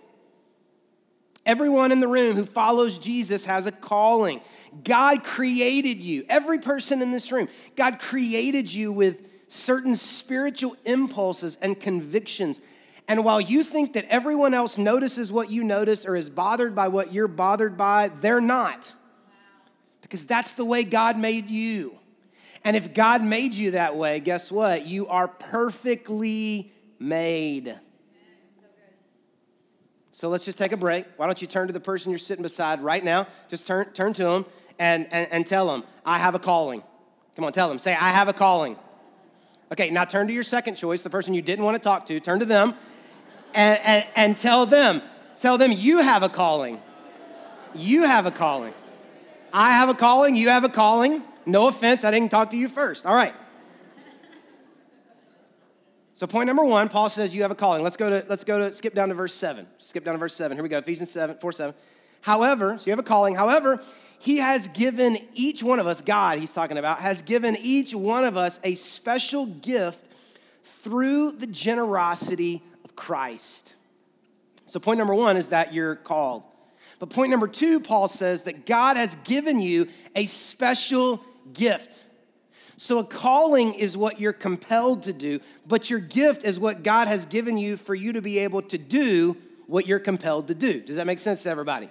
Everyone 1.45 1.91
in 1.91 1.99
the 1.99 2.07
room 2.07 2.35
who 2.35 2.43
follows 2.43 2.97
Jesus 2.97 3.45
has 3.45 3.65
a 3.67 3.71
calling. 3.71 4.41
God 4.83 5.23
created 5.23 5.99
you, 5.99 6.25
every 6.29 6.59
person 6.59 7.01
in 7.01 7.11
this 7.11 7.31
room, 7.31 7.47
God 7.75 7.99
created 7.99 8.71
you 8.71 8.91
with 8.91 9.27
certain 9.47 9.95
spiritual 9.95 10.75
impulses 10.85 11.57
and 11.61 11.79
convictions. 11.79 12.59
And 13.07 13.25
while 13.25 13.41
you 13.41 13.63
think 13.63 13.93
that 13.93 14.05
everyone 14.05 14.53
else 14.53 14.77
notices 14.77 15.31
what 15.31 15.51
you 15.51 15.63
notice 15.63 16.05
or 16.05 16.15
is 16.15 16.29
bothered 16.29 16.73
by 16.73 16.87
what 16.87 17.11
you're 17.11 17.27
bothered 17.27 17.77
by, 17.77 18.07
they're 18.07 18.41
not. 18.41 18.93
Because 20.11 20.25
that's 20.25 20.51
the 20.51 20.65
way 20.65 20.83
God 20.83 21.17
made 21.17 21.49
you. 21.49 21.97
And 22.65 22.75
if 22.75 22.93
God 22.93 23.23
made 23.23 23.53
you 23.53 23.71
that 23.71 23.95
way, 23.95 24.19
guess 24.19 24.51
what? 24.51 24.85
You 24.85 25.07
are 25.07 25.29
perfectly 25.29 26.69
made. 26.99 27.79
So 30.11 30.27
let's 30.27 30.43
just 30.43 30.57
take 30.57 30.73
a 30.73 30.77
break. 30.77 31.05
Why 31.15 31.27
don't 31.27 31.41
you 31.41 31.47
turn 31.47 31.67
to 31.67 31.73
the 31.73 31.79
person 31.79 32.11
you're 32.11 32.19
sitting 32.19 32.43
beside 32.43 32.81
right 32.81 33.01
now? 33.01 33.25
Just 33.47 33.65
turn, 33.65 33.85
turn 33.93 34.11
to 34.11 34.23
them 34.25 34.45
and, 34.77 35.07
and, 35.13 35.31
and 35.31 35.47
tell 35.47 35.65
them, 35.65 35.85
I 36.05 36.17
have 36.17 36.35
a 36.35 36.39
calling. 36.39 36.83
Come 37.37 37.45
on, 37.45 37.53
tell 37.53 37.69
them. 37.69 37.79
Say, 37.79 37.93
I 37.93 38.09
have 38.09 38.27
a 38.27 38.33
calling. 38.33 38.75
Okay, 39.71 39.91
now 39.91 40.03
turn 40.03 40.27
to 40.27 40.33
your 40.33 40.43
second 40.43 40.75
choice, 40.75 41.03
the 41.03 41.09
person 41.09 41.33
you 41.33 41.41
didn't 41.41 41.63
want 41.63 41.75
to 41.75 41.81
talk 41.81 42.05
to. 42.07 42.19
Turn 42.19 42.39
to 42.39 42.45
them 42.45 42.73
and, 43.53 43.79
and, 43.81 44.07
and 44.17 44.35
tell 44.35 44.65
them, 44.65 45.01
tell 45.37 45.57
them 45.57 45.71
you 45.71 45.99
have 45.99 46.21
a 46.21 46.29
calling. 46.29 46.81
You 47.73 48.03
have 48.03 48.25
a 48.25 48.31
calling. 48.31 48.73
I 49.53 49.71
have 49.71 49.89
a 49.89 49.93
calling, 49.93 50.35
you 50.35 50.49
have 50.49 50.63
a 50.63 50.69
calling. 50.69 51.23
No 51.45 51.67
offense, 51.67 52.03
I 52.03 52.11
didn't 52.11 52.29
talk 52.29 52.51
to 52.51 52.57
you 52.57 52.69
first. 52.69 53.05
All 53.05 53.15
right. 53.15 53.33
So 56.13 56.27
point 56.27 56.45
number 56.45 56.63
one, 56.63 56.87
Paul 56.87 57.09
says 57.09 57.33
you 57.33 57.41
have 57.41 57.49
a 57.49 57.55
calling. 57.55 57.81
Let's 57.81 57.97
go 57.97 58.07
to 58.09 58.23
let's 58.29 58.43
go 58.43 58.59
to 58.59 58.71
skip 58.71 58.93
down 58.93 59.09
to 59.09 59.15
verse 59.15 59.33
seven. 59.33 59.65
Skip 59.79 60.03
down 60.03 60.13
to 60.13 60.19
verse 60.19 60.35
seven. 60.35 60.55
Here 60.55 60.61
we 60.61 60.69
go. 60.69 60.77
Ephesians 60.77 61.09
7, 61.09 61.37
4, 61.39 61.51
7. 61.51 61.75
However, 62.21 62.77
so 62.77 62.85
you 62.85 62.91
have 62.91 62.99
a 62.99 63.03
calling. 63.03 63.33
However, 63.33 63.81
he 64.19 64.37
has 64.37 64.67
given 64.67 65.17
each 65.33 65.63
one 65.63 65.79
of 65.79 65.87
us, 65.87 65.99
God, 65.99 66.37
he's 66.37 66.53
talking 66.53 66.77
about, 66.77 66.99
has 66.99 67.23
given 67.23 67.57
each 67.59 67.95
one 67.95 68.23
of 68.23 68.37
us 68.37 68.59
a 68.63 68.75
special 68.75 69.47
gift 69.47 70.05
through 70.63 71.31
the 71.31 71.47
generosity 71.47 72.61
of 72.85 72.95
Christ. 72.95 73.73
So 74.67 74.79
point 74.79 74.99
number 74.99 75.15
one 75.15 75.37
is 75.37 75.47
that 75.47 75.73
you're 75.73 75.95
called. 75.95 76.45
But 77.01 77.09
point 77.09 77.31
number 77.31 77.47
two, 77.47 77.79
Paul 77.79 78.07
says 78.07 78.43
that 78.43 78.67
God 78.67 78.95
has 78.95 79.15
given 79.23 79.59
you 79.59 79.87
a 80.15 80.27
special 80.27 81.25
gift. 81.51 82.05
So, 82.77 82.99
a 82.99 83.03
calling 83.03 83.73
is 83.73 83.97
what 83.97 84.19
you're 84.19 84.33
compelled 84.33 85.01
to 85.03 85.13
do, 85.13 85.39
but 85.65 85.89
your 85.89 85.97
gift 85.99 86.43
is 86.43 86.59
what 86.59 86.83
God 86.83 87.07
has 87.07 87.25
given 87.25 87.57
you 87.57 87.75
for 87.75 87.95
you 87.95 88.13
to 88.13 88.21
be 88.21 88.37
able 88.37 88.61
to 88.61 88.77
do 88.77 89.35
what 89.65 89.87
you're 89.87 89.97
compelled 89.97 90.49
to 90.49 90.53
do. 90.53 90.79
Does 90.79 90.97
that 90.97 91.07
make 91.07 91.17
sense 91.17 91.41
to 91.41 91.49
everybody? 91.49 91.89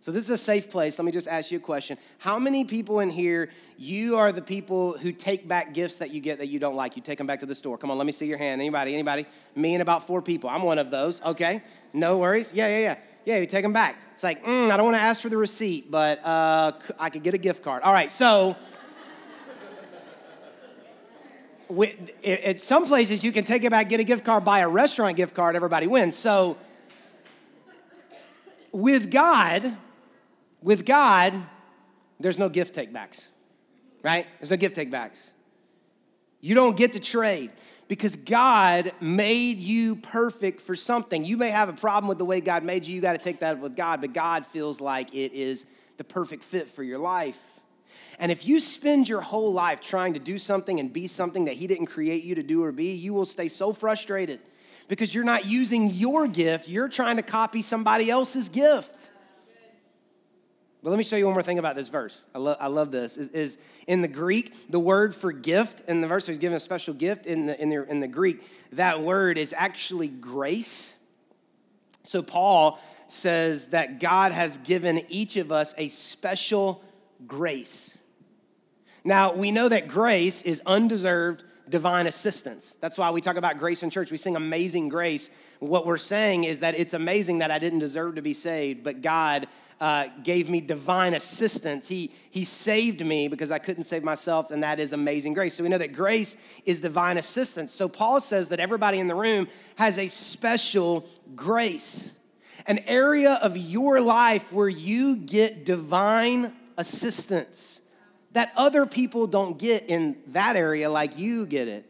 So, 0.00 0.10
this 0.10 0.24
is 0.24 0.30
a 0.30 0.38
safe 0.38 0.70
place. 0.70 0.98
Let 0.98 1.04
me 1.04 1.12
just 1.12 1.28
ask 1.28 1.50
you 1.50 1.58
a 1.58 1.60
question. 1.60 1.98
How 2.16 2.38
many 2.38 2.64
people 2.64 3.00
in 3.00 3.10
here, 3.10 3.50
you 3.76 4.16
are 4.16 4.32
the 4.32 4.40
people 4.40 4.96
who 4.96 5.12
take 5.12 5.46
back 5.46 5.74
gifts 5.74 5.98
that 5.98 6.10
you 6.10 6.22
get 6.22 6.38
that 6.38 6.46
you 6.46 6.58
don't 6.58 6.74
like? 6.74 6.96
You 6.96 7.02
take 7.02 7.18
them 7.18 7.26
back 7.26 7.40
to 7.40 7.46
the 7.46 7.54
store. 7.54 7.76
Come 7.76 7.90
on, 7.90 7.98
let 7.98 8.06
me 8.06 8.12
see 8.12 8.24
your 8.24 8.38
hand. 8.38 8.62
Anybody? 8.62 8.94
Anybody? 8.94 9.26
Me 9.54 9.74
and 9.74 9.82
about 9.82 10.06
four 10.06 10.22
people. 10.22 10.48
I'm 10.48 10.62
one 10.62 10.78
of 10.78 10.90
those. 10.90 11.20
Okay. 11.20 11.60
No 11.92 12.16
worries. 12.16 12.54
Yeah, 12.54 12.68
yeah, 12.68 12.78
yeah. 12.78 12.96
Yeah, 13.24 13.38
you 13.38 13.46
take 13.46 13.62
them 13.62 13.72
back. 13.72 13.96
It's 14.12 14.22
like, 14.22 14.44
mm, 14.44 14.70
I 14.70 14.76
don't 14.76 14.84
want 14.84 14.96
to 14.96 15.02
ask 15.02 15.20
for 15.20 15.28
the 15.28 15.36
receipt, 15.36 15.90
but 15.90 16.24
uh, 16.24 16.72
I 16.98 17.10
could 17.10 17.22
get 17.22 17.34
a 17.34 17.38
gift 17.38 17.62
card. 17.64 17.82
All 17.82 17.92
right, 17.92 18.10
so. 18.10 18.56
at 22.24 22.60
some 22.60 22.84
places 22.86 23.24
you 23.24 23.32
can 23.32 23.44
take 23.44 23.64
it 23.64 23.70
back, 23.70 23.88
get 23.88 23.98
a 23.98 24.04
gift 24.04 24.24
card, 24.24 24.44
buy 24.44 24.60
a 24.60 24.68
restaurant 24.68 25.16
gift 25.16 25.34
card, 25.34 25.56
everybody 25.56 25.86
wins. 25.86 26.14
So, 26.14 26.56
with 28.70 29.10
God, 29.10 29.74
with 30.62 30.84
God, 30.84 31.34
there's 32.20 32.38
no 32.38 32.48
gift 32.48 32.74
takebacks, 32.74 33.30
right? 34.02 34.26
There's 34.38 34.50
no 34.50 34.58
gift 34.58 34.76
takebacks. 34.76 35.30
You 36.40 36.54
don't 36.54 36.76
get 36.76 36.92
to 36.92 37.00
trade 37.00 37.50
because 37.88 38.16
God 38.16 38.92
made 39.00 39.58
you 39.58 39.96
perfect 39.96 40.60
for 40.60 40.74
something. 40.74 41.24
You 41.24 41.36
may 41.36 41.50
have 41.50 41.68
a 41.68 41.74
problem 41.74 42.08
with 42.08 42.18
the 42.18 42.24
way 42.24 42.40
God 42.40 42.64
made 42.64 42.86
you, 42.86 42.94
you 42.94 43.00
got 43.00 43.12
to 43.12 43.18
take 43.18 43.40
that 43.40 43.58
with 43.58 43.76
God, 43.76 44.00
but 44.00 44.12
God 44.12 44.46
feels 44.46 44.80
like 44.80 45.14
it 45.14 45.32
is 45.32 45.66
the 45.96 46.04
perfect 46.04 46.42
fit 46.42 46.68
for 46.68 46.82
your 46.82 46.98
life. 46.98 47.40
And 48.18 48.30
if 48.30 48.46
you 48.46 48.60
spend 48.60 49.08
your 49.08 49.20
whole 49.20 49.52
life 49.52 49.80
trying 49.80 50.14
to 50.14 50.20
do 50.20 50.38
something 50.38 50.80
and 50.80 50.92
be 50.92 51.06
something 51.06 51.46
that 51.46 51.54
He 51.54 51.66
didn't 51.66 51.86
create 51.86 52.24
you 52.24 52.34
to 52.36 52.42
do 52.42 52.62
or 52.62 52.72
be, 52.72 52.92
you 52.92 53.12
will 53.12 53.24
stay 53.24 53.48
so 53.48 53.72
frustrated 53.72 54.40
because 54.88 55.14
you're 55.14 55.24
not 55.24 55.46
using 55.46 55.90
your 55.90 56.28
gift, 56.28 56.68
you're 56.68 56.88
trying 56.88 57.16
to 57.16 57.22
copy 57.22 57.62
somebody 57.62 58.10
else's 58.10 58.48
gift. 58.48 59.03
But 60.84 60.90
let 60.90 60.98
me 60.98 61.02
show 61.02 61.16
you 61.16 61.24
one 61.24 61.32
more 61.32 61.42
thing 61.42 61.58
about 61.58 61.76
this 61.76 61.88
verse. 61.88 62.26
I, 62.34 62.38
lo- 62.38 62.56
I 62.60 62.66
love 62.66 62.90
this. 62.90 63.16
Is, 63.16 63.28
is, 63.28 63.58
in 63.86 64.02
the 64.02 64.08
Greek, 64.08 64.70
the 64.70 64.78
word 64.78 65.14
for 65.14 65.32
gift 65.32 65.80
in 65.88 66.02
the 66.02 66.06
verse, 66.06 66.26
he's 66.26 66.36
given 66.36 66.54
a 66.54 66.60
special 66.60 66.92
gift 66.92 67.24
in 67.24 67.46
the, 67.46 67.58
in, 67.58 67.70
the, 67.70 67.90
in 67.90 68.00
the 68.00 68.06
Greek. 68.06 68.42
That 68.72 69.00
word 69.00 69.38
is 69.38 69.54
actually 69.56 70.08
grace. 70.08 70.94
So 72.02 72.22
Paul 72.22 72.78
says 73.06 73.68
that 73.68 73.98
God 73.98 74.32
has 74.32 74.58
given 74.58 75.00
each 75.08 75.38
of 75.38 75.50
us 75.50 75.74
a 75.78 75.88
special 75.88 76.84
grace. 77.26 77.96
Now, 79.04 79.32
we 79.32 79.52
know 79.52 79.70
that 79.70 79.88
grace 79.88 80.42
is 80.42 80.60
undeserved 80.66 81.44
divine 81.68 82.06
assistance. 82.06 82.76
That's 82.80 82.98
why 82.98 83.10
we 83.10 83.22
talk 83.22 83.36
about 83.36 83.58
grace 83.58 83.82
in 83.82 83.88
church. 83.88 84.10
We 84.10 84.18
sing 84.18 84.36
Amazing 84.36 84.90
Grace. 84.90 85.30
What 85.60 85.86
we're 85.86 85.96
saying 85.96 86.44
is 86.44 86.60
that 86.60 86.78
it's 86.78 86.92
amazing 86.92 87.38
that 87.38 87.50
I 87.50 87.58
didn't 87.58 87.78
deserve 87.78 88.16
to 88.16 88.22
be 88.22 88.34
saved, 88.34 88.82
but 88.82 89.00
God 89.00 89.46
uh, 89.80 90.08
gave 90.22 90.48
me 90.48 90.60
divine 90.60 91.14
assistance. 91.14 91.88
He, 91.88 92.10
he 92.30 92.44
saved 92.44 93.04
me 93.04 93.28
because 93.28 93.50
I 93.50 93.58
couldn't 93.58 93.84
save 93.84 94.04
myself, 94.04 94.50
and 94.50 94.62
that 94.62 94.80
is 94.80 94.92
amazing 94.92 95.34
grace. 95.34 95.54
So 95.54 95.62
we 95.62 95.68
know 95.68 95.78
that 95.78 95.92
grace 95.92 96.36
is 96.64 96.80
divine 96.80 97.16
assistance. 97.16 97.72
So 97.72 97.88
Paul 97.88 98.20
says 98.20 98.48
that 98.50 98.60
everybody 98.60 98.98
in 98.98 99.08
the 99.08 99.14
room 99.14 99.48
has 99.76 99.98
a 99.98 100.06
special 100.06 101.08
grace, 101.34 102.14
an 102.66 102.80
area 102.86 103.38
of 103.42 103.56
your 103.56 104.00
life 104.00 104.52
where 104.52 104.68
you 104.68 105.16
get 105.16 105.64
divine 105.64 106.52
assistance 106.76 107.82
that 108.34 108.52
other 108.56 108.84
people 108.84 109.26
don't 109.26 109.58
get 109.58 109.88
in 109.88 110.16
that 110.28 110.56
area 110.56 110.90
like 110.90 111.16
you 111.16 111.46
get 111.46 111.68
it. 111.68 111.88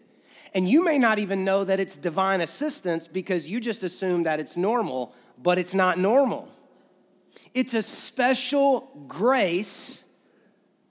And 0.52 0.68
you 0.68 0.84
may 0.84 0.98
not 0.98 1.18
even 1.18 1.42
know 1.42 1.64
that 1.64 1.80
it's 1.80 1.96
divine 1.96 2.42
assistance 2.42 3.08
because 3.08 3.46
you 3.46 3.60
just 3.60 3.82
assume 3.82 4.22
that 4.22 4.38
it's 4.38 4.56
normal, 4.56 5.12
but 5.42 5.58
it's 5.58 5.74
not 5.74 5.98
normal. 5.98 6.48
It's 7.54 7.74
a 7.74 7.82
special 7.82 9.04
grace, 9.06 10.06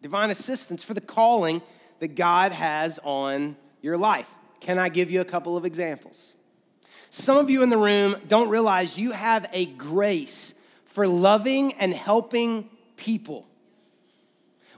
divine 0.02 0.30
assistance 0.30 0.84
for 0.84 0.94
the 0.94 1.02
calling 1.02 1.62
that 2.00 2.16
God 2.16 2.52
has 2.52 3.00
on 3.04 3.56
your 3.82 3.98
life. 3.98 4.34
Can 4.60 4.80
I 4.80 4.90
give 4.90 5.12
you 5.12 5.22
a 5.22 5.26
couple 5.26 5.58
of 5.58 5.66
examples? 5.66 6.34
Some 7.10 7.38
of 7.38 7.50
you 7.50 7.62
in 7.62 7.70
the 7.70 7.78
room 7.78 8.16
don't 8.28 8.50
realize 8.50 8.98
you 8.98 9.12
have 9.12 9.50
a 9.54 9.66
grace 9.66 10.56
for 10.86 11.08
loving 11.08 11.74
and 11.74 11.94
helping 11.94 12.70
people. 12.96 13.48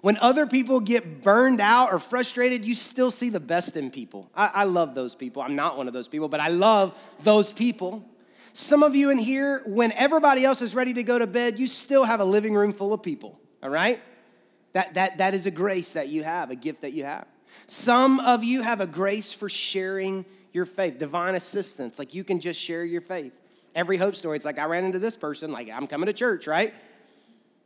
When 0.01 0.17
other 0.17 0.45
people 0.45 0.79
get 0.79 1.23
burned 1.23 1.59
out 1.59 1.91
or 1.91 1.97
frustrated, 1.97 2.63
you 2.63 2.75
still 2.75 3.09
see 3.09 3.29
the 3.29 3.39
best 3.39 3.75
in 3.75 3.89
people. 3.89 4.29
I, 4.35 4.51
I, 4.53 4.63
love 4.65 4.93
those 4.93 5.15
people. 5.15 5.41
I'm 5.41 5.55
not 5.55 5.77
one 5.77 5.87
of 5.87 5.93
those 5.93 6.07
people, 6.07 6.27
but 6.27 6.39
I 6.39 6.49
love 6.49 6.95
those 7.23 7.51
people. 7.51 8.07
Some 8.57 8.83
of 8.83 8.95
you 8.95 9.09
in 9.09 9.17
here, 9.17 9.61
when 9.65 9.91
everybody 9.91 10.45
else 10.45 10.61
is 10.61 10.73
ready 10.73 10.93
to 10.93 11.03
go 11.03 11.19
to 11.19 11.27
bed, 11.27 11.59
you 11.59 11.67
still 11.67 12.05
have 12.05 12.21
a 12.21 12.23
living 12.23 12.53
room 12.53 12.71
full 12.71 12.93
of 12.93 13.03
people, 13.03 13.37
all 13.61 13.69
right? 13.69 13.99
That, 14.71 14.93
that, 14.93 15.17
that 15.17 15.33
is 15.33 15.45
a 15.45 15.51
grace 15.51 15.91
that 15.91 16.07
you 16.07 16.23
have, 16.23 16.51
a 16.51 16.55
gift 16.55 16.83
that 16.83 16.93
you 16.93 17.03
have. 17.03 17.27
Some 17.67 18.21
of 18.21 18.45
you 18.45 18.61
have 18.61 18.79
a 18.79 18.87
grace 18.87 19.33
for 19.33 19.49
sharing 19.49 20.23
your 20.53 20.63
faith, 20.63 20.97
divine 20.97 21.35
assistance. 21.35 21.99
Like 21.99 22.13
you 22.13 22.23
can 22.23 22.39
just 22.39 22.57
share 22.57 22.85
your 22.85 23.01
faith. 23.01 23.37
Every 23.75 23.97
hope 23.97 24.15
story, 24.15 24.37
it's 24.37 24.45
like 24.45 24.57
I 24.57 24.63
ran 24.67 24.85
into 24.85 24.99
this 24.99 25.17
person, 25.17 25.51
like 25.51 25.69
I'm 25.69 25.85
coming 25.85 26.07
to 26.07 26.13
church, 26.13 26.47
right? 26.47 26.73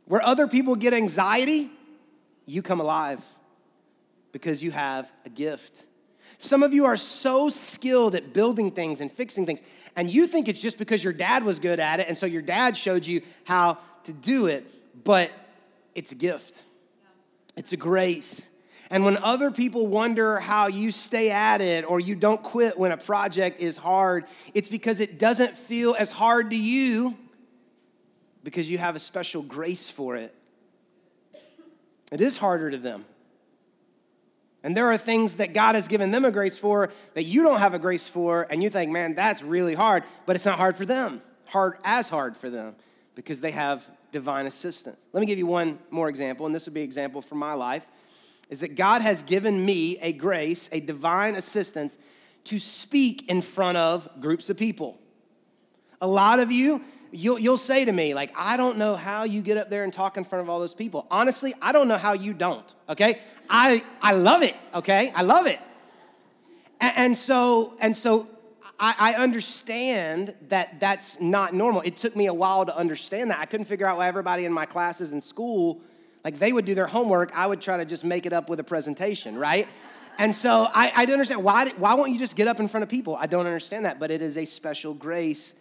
Where 0.06 0.22
other 0.22 0.48
people 0.48 0.74
get 0.74 0.92
anxiety, 0.92 1.70
you 2.46 2.62
come 2.62 2.80
alive 2.80 3.24
because 4.32 4.60
you 4.60 4.72
have 4.72 5.12
a 5.24 5.28
gift. 5.28 5.86
Some 6.38 6.62
of 6.62 6.72
you 6.72 6.86
are 6.86 6.96
so 6.96 7.48
skilled 7.48 8.14
at 8.14 8.32
building 8.32 8.70
things 8.70 9.02
and 9.02 9.12
fixing 9.12 9.44
things, 9.44 9.62
and 9.96 10.10
you 10.10 10.26
think 10.26 10.48
it's 10.48 10.60
just 10.60 10.78
because 10.78 11.02
your 11.02 11.12
dad 11.12 11.44
was 11.44 11.58
good 11.58 11.80
at 11.80 12.00
it, 12.00 12.08
and 12.08 12.16
so 12.16 12.26
your 12.26 12.42
dad 12.42 12.76
showed 12.76 13.06
you 13.06 13.22
how 13.44 13.78
to 14.04 14.12
do 14.12 14.46
it, 14.46 14.70
but 15.04 15.30
it's 15.94 16.12
a 16.12 16.14
gift, 16.14 16.62
it's 17.56 17.72
a 17.72 17.76
grace. 17.76 18.48
And 18.92 19.04
when 19.04 19.18
other 19.18 19.52
people 19.52 19.86
wonder 19.86 20.40
how 20.40 20.66
you 20.66 20.90
stay 20.90 21.30
at 21.30 21.60
it 21.60 21.88
or 21.88 22.00
you 22.00 22.16
don't 22.16 22.42
quit 22.42 22.76
when 22.76 22.90
a 22.90 22.96
project 22.96 23.60
is 23.60 23.76
hard, 23.76 24.24
it's 24.52 24.68
because 24.68 24.98
it 24.98 25.16
doesn't 25.16 25.56
feel 25.56 25.94
as 25.96 26.10
hard 26.10 26.50
to 26.50 26.56
you 26.56 27.16
because 28.42 28.68
you 28.68 28.78
have 28.78 28.96
a 28.96 28.98
special 28.98 29.42
grace 29.42 29.88
for 29.88 30.16
it. 30.16 30.34
It 32.10 32.20
is 32.20 32.36
harder 32.36 32.70
to 32.70 32.78
them. 32.78 33.04
And 34.62 34.76
there 34.76 34.90
are 34.90 34.98
things 34.98 35.34
that 35.34 35.54
God 35.54 35.74
has 35.74 35.88
given 35.88 36.10
them 36.10 36.24
a 36.24 36.30
grace 36.30 36.58
for 36.58 36.90
that 37.14 37.22
you 37.22 37.42
don't 37.42 37.60
have 37.60 37.72
a 37.72 37.78
grace 37.78 38.06
for, 38.06 38.46
and 38.50 38.62
you 38.62 38.68
think, 38.68 38.90
man, 38.90 39.14
that's 39.14 39.42
really 39.42 39.74
hard, 39.74 40.04
but 40.26 40.36
it's 40.36 40.44
not 40.44 40.58
hard 40.58 40.76
for 40.76 40.84
them. 40.84 41.22
Hard 41.46 41.78
as 41.82 42.08
hard 42.08 42.36
for 42.36 42.50
them 42.50 42.76
because 43.14 43.40
they 43.40 43.50
have 43.52 43.88
divine 44.12 44.46
assistance. 44.46 45.04
Let 45.12 45.20
me 45.20 45.26
give 45.26 45.38
you 45.38 45.46
one 45.46 45.78
more 45.90 46.08
example, 46.08 46.46
and 46.46 46.54
this 46.54 46.66
would 46.66 46.74
be 46.74 46.80
an 46.80 46.84
example 46.84 47.22
from 47.22 47.38
my 47.38 47.54
life, 47.54 47.88
is 48.50 48.60
that 48.60 48.74
God 48.74 49.02
has 49.02 49.22
given 49.22 49.64
me 49.64 49.98
a 50.00 50.12
grace, 50.12 50.68
a 50.72 50.80
divine 50.80 51.36
assistance 51.36 51.96
to 52.44 52.58
speak 52.58 53.28
in 53.30 53.42
front 53.42 53.78
of 53.78 54.08
groups 54.20 54.50
of 54.50 54.56
people. 54.56 54.98
A 56.00 56.06
lot 56.06 56.38
of 56.40 56.50
you, 56.50 56.82
you'll, 57.12 57.38
you'll 57.38 57.56
say 57.56 57.84
to 57.84 57.92
me, 57.92 58.14
like, 58.14 58.32
I 58.36 58.56
don't 58.56 58.78
know 58.78 58.96
how 58.96 59.24
you 59.24 59.42
get 59.42 59.56
up 59.56 59.70
there 59.70 59.84
and 59.84 59.92
talk 59.92 60.16
in 60.16 60.24
front 60.24 60.42
of 60.42 60.48
all 60.48 60.60
those 60.60 60.74
people. 60.74 61.06
Honestly, 61.10 61.54
I 61.60 61.72
don't 61.72 61.88
know 61.88 61.96
how 61.96 62.12
you 62.12 62.32
don't, 62.32 62.74
okay? 62.88 63.18
I, 63.48 63.84
I 64.02 64.14
love 64.14 64.42
it, 64.42 64.56
okay? 64.74 65.12
I 65.14 65.22
love 65.22 65.46
it. 65.46 65.58
And, 66.80 66.92
and 66.96 67.16
so, 67.16 67.74
and 67.80 67.94
so 67.94 68.28
I, 68.78 68.94
I 68.98 69.14
understand 69.14 70.34
that 70.48 70.80
that's 70.80 71.20
not 71.20 71.54
normal. 71.54 71.82
It 71.82 71.96
took 71.96 72.16
me 72.16 72.26
a 72.26 72.34
while 72.34 72.64
to 72.66 72.76
understand 72.76 73.30
that. 73.30 73.38
I 73.40 73.46
couldn't 73.46 73.66
figure 73.66 73.86
out 73.86 73.98
why 73.98 74.08
everybody 74.08 74.44
in 74.44 74.52
my 74.52 74.66
classes 74.66 75.12
in 75.12 75.20
school, 75.20 75.80
like 76.24 76.38
they 76.38 76.52
would 76.52 76.64
do 76.64 76.74
their 76.74 76.86
homework, 76.86 77.36
I 77.36 77.46
would 77.46 77.60
try 77.60 77.76
to 77.76 77.84
just 77.84 78.04
make 78.04 78.26
it 78.26 78.32
up 78.32 78.48
with 78.48 78.60
a 78.60 78.64
presentation, 78.64 79.36
right? 79.36 79.68
And 80.18 80.34
so 80.34 80.66
I, 80.74 80.92
I 80.96 81.04
don't 81.06 81.14
understand 81.14 81.42
why, 81.42 81.68
why 81.76 81.94
won't 81.94 82.12
you 82.12 82.18
just 82.18 82.36
get 82.36 82.46
up 82.46 82.60
in 82.60 82.68
front 82.68 82.82
of 82.82 82.88
people? 82.88 83.16
I 83.16 83.26
don't 83.26 83.46
understand 83.46 83.84
that, 83.86 83.98
but 83.98 84.10
it 84.10 84.20
is 84.20 84.36
a 84.36 84.44
special 84.44 84.92
grace 84.92 85.54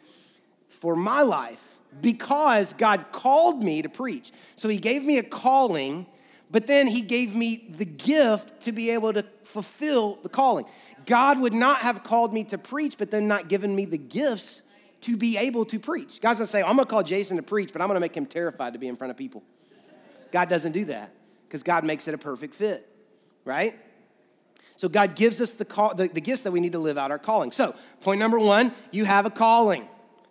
for 0.80 0.96
my 0.96 1.22
life 1.22 1.62
because 2.02 2.74
God 2.74 3.06
called 3.12 3.64
me 3.64 3.82
to 3.82 3.90
preach. 3.90 4.32
So 4.56 4.70
He 4.70 4.78
gave 4.78 5.04
me 5.04 5.18
a 5.18 5.24
calling, 5.24 6.06
but 6.52 6.68
then 6.68 6.88
He 6.88 7.02
gave 7.02 7.36
me 7.36 7.68
the 7.70 7.86
gift 7.86 8.62
to 8.64 8.72
be 8.72 8.92
able 8.92 9.14
to 9.14 9.26
fulfill 9.44 10.20
the 10.22 10.30
calling. 10.30 10.66
God 11.06 11.40
would 11.40 11.54
not 11.54 11.80
have 11.80 12.04
called 12.04 12.34
me 12.34 12.44
to 12.46 12.58
preach, 12.58 12.98
but 12.98 13.12
then 13.12 13.28
not 13.28 13.50
given 13.50 13.76
me 13.76 13.86
the 13.86 13.98
gifts 13.98 14.62
to 15.02 15.18
be 15.18 15.38
able 15.38 15.66
to 15.66 15.80
preach. 15.80 16.22
God's 16.22 16.40
gonna 16.40 16.48
say, 16.48 16.62
I'm 16.62 16.76
gonna 16.76 16.86
call 16.86 17.04
Jason 17.04 17.38
to 17.38 17.44
preach, 17.44 17.72
but 17.74 17.82
I'm 17.82 17.88
gonna 17.88 18.00
make 18.00 18.16
him 18.16 18.26
terrified 18.26 18.74
to 18.74 18.80
be 18.80 18.88
in 18.88 18.96
front 18.96 19.12
of 19.12 19.18
people. 19.18 19.44
God 20.32 20.50
doesn't 20.50 20.74
do 20.74 20.86
that 20.86 21.12
because 21.48 21.64
God 21.64 21.84
makes 21.84 22.08
it 22.08 22.14
a 22.14 22.18
perfect 22.18 22.54
fit, 22.54 22.88
right? 23.46 23.76
So 24.76 24.88
God 24.88 25.16
gives 25.16 25.42
us 25.42 25.52
the, 25.52 25.66
call, 25.66 25.94
the, 25.96 26.08
the 26.08 26.22
gifts 26.22 26.44
that 26.44 26.52
we 26.52 26.60
need 26.60 26.72
to 26.74 26.80
live 26.80 26.98
out 26.98 27.12
our 27.12 27.20
calling. 27.20 27.52
So, 27.52 27.76
point 28.02 28.20
number 28.20 28.40
one, 28.40 28.72
you 28.92 29.04
have 29.04 29.26
a 29.26 29.30
calling. 29.30 29.88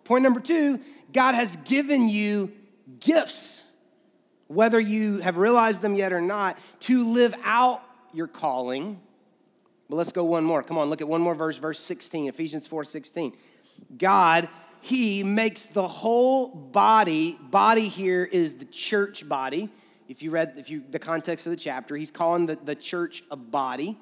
Point 0.09 0.23
number 0.23 0.39
two, 0.39 0.79
God 1.13 1.35
has 1.35 1.55
given 1.65 2.09
you 2.09 2.51
gifts, 2.99 3.63
whether 4.47 4.79
you 4.79 5.19
have 5.19 5.37
realized 5.37 5.83
them 5.83 5.93
yet 5.93 6.11
or 6.11 6.19
not, 6.19 6.57
to 6.79 7.13
live 7.13 7.35
out 7.43 7.83
your 8.11 8.25
calling. 8.25 8.99
But 9.87 9.97
let's 9.97 10.11
go 10.11 10.23
one 10.23 10.43
more. 10.43 10.63
Come 10.63 10.79
on, 10.79 10.89
look 10.89 11.01
at 11.01 11.07
one 11.07 11.21
more 11.21 11.35
verse, 11.35 11.57
verse 11.57 11.79
16, 11.79 12.27
Ephesians 12.27 12.65
4 12.65 12.85
16. 12.85 13.37
God, 13.99 14.49
He 14.81 15.23
makes 15.23 15.65
the 15.65 15.87
whole 15.87 16.47
body, 16.55 17.37
body 17.51 17.87
here 17.87 18.23
is 18.23 18.55
the 18.55 18.65
church 18.65 19.29
body. 19.29 19.69
If 20.07 20.23
you 20.23 20.31
read 20.31 20.53
if 20.57 20.71
you 20.71 20.83
the 20.89 20.97
context 20.97 21.45
of 21.45 21.51
the 21.51 21.55
chapter, 21.55 21.95
he's 21.95 22.09
calling 22.09 22.47
the, 22.47 22.55
the 22.55 22.73
church 22.73 23.23
a 23.29 23.35
body, 23.35 23.95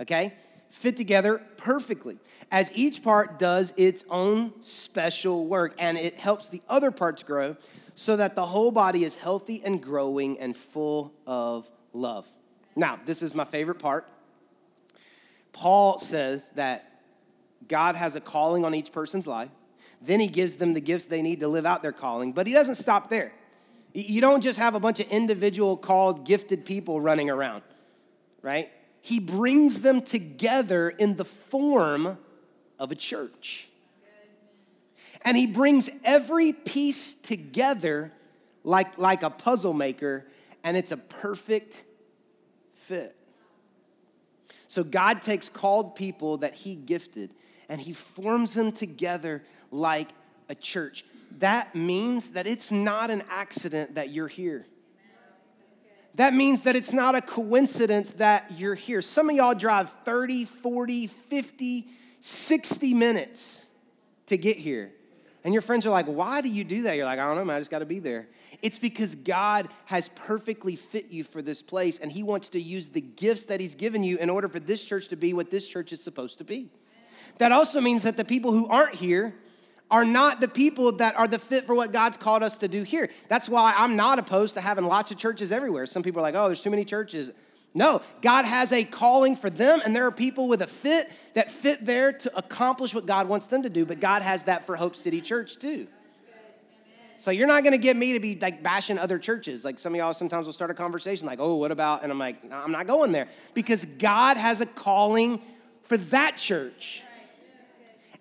okay? 0.00 0.34
Fit 0.72 0.96
together 0.96 1.42
perfectly 1.58 2.16
as 2.50 2.72
each 2.74 3.02
part 3.02 3.38
does 3.38 3.74
its 3.76 4.04
own 4.08 4.52
special 4.62 5.46
work 5.46 5.74
and 5.78 5.98
it 5.98 6.18
helps 6.18 6.48
the 6.48 6.62
other 6.66 6.90
parts 6.90 7.22
grow 7.22 7.56
so 7.94 8.16
that 8.16 8.34
the 8.34 8.46
whole 8.46 8.72
body 8.72 9.04
is 9.04 9.14
healthy 9.14 9.60
and 9.64 9.82
growing 9.82 10.40
and 10.40 10.56
full 10.56 11.12
of 11.26 11.70
love. 11.92 12.26
Now, 12.74 12.98
this 13.04 13.20
is 13.20 13.34
my 13.34 13.44
favorite 13.44 13.80
part. 13.80 14.08
Paul 15.52 15.98
says 15.98 16.50
that 16.52 17.00
God 17.68 17.94
has 17.94 18.16
a 18.16 18.20
calling 18.20 18.64
on 18.64 18.74
each 18.74 18.92
person's 18.92 19.26
life. 19.26 19.50
Then 20.00 20.20
he 20.20 20.26
gives 20.26 20.56
them 20.56 20.72
the 20.72 20.80
gifts 20.80 21.04
they 21.04 21.20
need 21.20 21.40
to 21.40 21.48
live 21.48 21.66
out 21.66 21.82
their 21.82 21.92
calling, 21.92 22.32
but 22.32 22.46
he 22.46 22.54
doesn't 22.54 22.76
stop 22.76 23.10
there. 23.10 23.30
You 23.92 24.22
don't 24.22 24.40
just 24.40 24.58
have 24.58 24.74
a 24.74 24.80
bunch 24.80 25.00
of 25.00 25.08
individual 25.12 25.76
called 25.76 26.24
gifted 26.24 26.64
people 26.64 26.98
running 26.98 27.28
around, 27.28 27.62
right? 28.40 28.70
He 29.02 29.18
brings 29.18 29.82
them 29.82 30.00
together 30.00 30.88
in 30.88 31.16
the 31.16 31.24
form 31.24 32.16
of 32.78 32.92
a 32.92 32.94
church. 32.94 33.68
And 35.22 35.36
he 35.36 35.46
brings 35.46 35.90
every 36.04 36.52
piece 36.52 37.12
together 37.12 38.12
like, 38.64 38.98
like 38.98 39.24
a 39.24 39.30
puzzle 39.30 39.72
maker, 39.72 40.26
and 40.62 40.76
it's 40.76 40.92
a 40.92 40.96
perfect 40.96 41.82
fit. 42.86 43.16
So 44.68 44.84
God 44.84 45.20
takes 45.20 45.48
called 45.48 45.96
people 45.96 46.38
that 46.38 46.54
he 46.54 46.76
gifted 46.76 47.34
and 47.68 47.80
he 47.80 47.92
forms 47.92 48.54
them 48.54 48.70
together 48.70 49.42
like 49.72 50.10
a 50.48 50.54
church. 50.54 51.04
That 51.38 51.74
means 51.74 52.28
that 52.30 52.46
it's 52.46 52.70
not 52.70 53.10
an 53.10 53.22
accident 53.28 53.96
that 53.96 54.10
you're 54.10 54.28
here. 54.28 54.66
That 56.14 56.34
means 56.34 56.62
that 56.62 56.76
it's 56.76 56.92
not 56.92 57.14
a 57.14 57.20
coincidence 57.20 58.10
that 58.12 58.52
you're 58.58 58.74
here. 58.74 59.00
Some 59.00 59.30
of 59.30 59.36
y'all 59.36 59.54
drive 59.54 59.90
30, 60.04 60.44
40, 60.44 61.06
50, 61.06 61.86
60 62.20 62.94
minutes 62.94 63.68
to 64.26 64.36
get 64.36 64.56
here. 64.56 64.92
And 65.44 65.52
your 65.52 65.62
friends 65.62 65.86
are 65.86 65.90
like, 65.90 66.06
why 66.06 66.40
do 66.40 66.48
you 66.48 66.62
do 66.62 66.82
that? 66.82 66.96
You're 66.96 67.06
like, 67.06 67.18
I 67.18 67.24
don't 67.24 67.36
know, 67.36 67.44
man, 67.44 67.56
I 67.56 67.60
just 67.60 67.70
gotta 67.70 67.86
be 67.86 67.98
there. 67.98 68.28
It's 68.60 68.78
because 68.78 69.14
God 69.16 69.68
has 69.86 70.08
perfectly 70.10 70.76
fit 70.76 71.10
you 71.10 71.24
for 71.24 71.42
this 71.42 71.62
place, 71.62 71.98
and 71.98 72.12
He 72.12 72.22
wants 72.22 72.50
to 72.50 72.60
use 72.60 72.88
the 72.88 73.00
gifts 73.00 73.46
that 73.46 73.58
He's 73.58 73.74
given 73.74 74.04
you 74.04 74.18
in 74.18 74.30
order 74.30 74.48
for 74.48 74.60
this 74.60 74.84
church 74.84 75.08
to 75.08 75.16
be 75.16 75.32
what 75.32 75.50
this 75.50 75.66
church 75.66 75.92
is 75.92 76.02
supposed 76.02 76.38
to 76.38 76.44
be. 76.44 76.70
That 77.38 77.50
also 77.50 77.80
means 77.80 78.02
that 78.02 78.16
the 78.16 78.24
people 78.24 78.52
who 78.52 78.68
aren't 78.68 78.94
here 78.94 79.34
are 79.92 80.06
not 80.06 80.40
the 80.40 80.48
people 80.48 80.90
that 80.92 81.14
are 81.16 81.28
the 81.28 81.38
fit 81.38 81.66
for 81.66 81.74
what 81.74 81.92
God's 81.92 82.16
called 82.16 82.42
us 82.42 82.56
to 82.56 82.66
do 82.66 82.82
here. 82.82 83.10
That's 83.28 83.48
why 83.48 83.74
I'm 83.76 83.94
not 83.94 84.18
opposed 84.18 84.54
to 84.54 84.60
having 84.62 84.86
lots 84.86 85.10
of 85.10 85.18
churches 85.18 85.52
everywhere. 85.52 85.84
Some 85.84 86.02
people 86.02 86.20
are 86.20 86.22
like, 86.22 86.34
oh, 86.34 86.46
there's 86.46 86.62
too 86.62 86.70
many 86.70 86.86
churches. 86.86 87.30
No, 87.74 88.00
God 88.22 88.46
has 88.46 88.72
a 88.72 88.84
calling 88.84 89.36
for 89.36 89.50
them, 89.50 89.80
and 89.84 89.94
there 89.94 90.06
are 90.06 90.10
people 90.10 90.48
with 90.48 90.62
a 90.62 90.66
fit 90.66 91.10
that 91.34 91.50
fit 91.50 91.84
there 91.84 92.12
to 92.12 92.36
accomplish 92.36 92.94
what 92.94 93.06
God 93.06 93.28
wants 93.28 93.46
them 93.46 93.62
to 93.62 93.70
do, 93.70 93.84
but 93.84 94.00
God 94.00 94.22
has 94.22 94.44
that 94.44 94.64
for 94.66 94.76
Hope 94.76 94.96
City 94.96 95.20
Church 95.20 95.58
too. 95.58 95.86
So 97.18 97.30
you're 97.30 97.46
not 97.46 97.62
to 97.62 97.78
get 97.78 97.96
me 97.96 98.14
to 98.14 98.20
be 98.20 98.34
like 98.34 98.62
bashing 98.62 98.98
other 98.98 99.18
churches. 99.18 99.64
Like 99.64 99.78
some 99.78 99.92
of 99.92 99.98
y'all 99.98 100.12
sometimes 100.12 100.46
will 100.46 100.52
start 100.52 100.70
a 100.70 100.74
conversation 100.74 101.26
like, 101.26 101.38
"Oh, 101.38 101.54
what 101.54 101.70
about?" 101.70 102.02
And 102.02 102.10
I'm 102.10 102.18
like, 102.18 102.42
no, 102.42 102.56
"I'm 102.56 102.72
not 102.72 102.86
going 102.86 103.12
there 103.12 103.28
because 103.54 103.84
God 103.84 104.36
has 104.36 104.60
a 104.60 104.66
calling 104.66 105.40
for 105.84 105.96
that 105.98 106.36
church." 106.36 107.04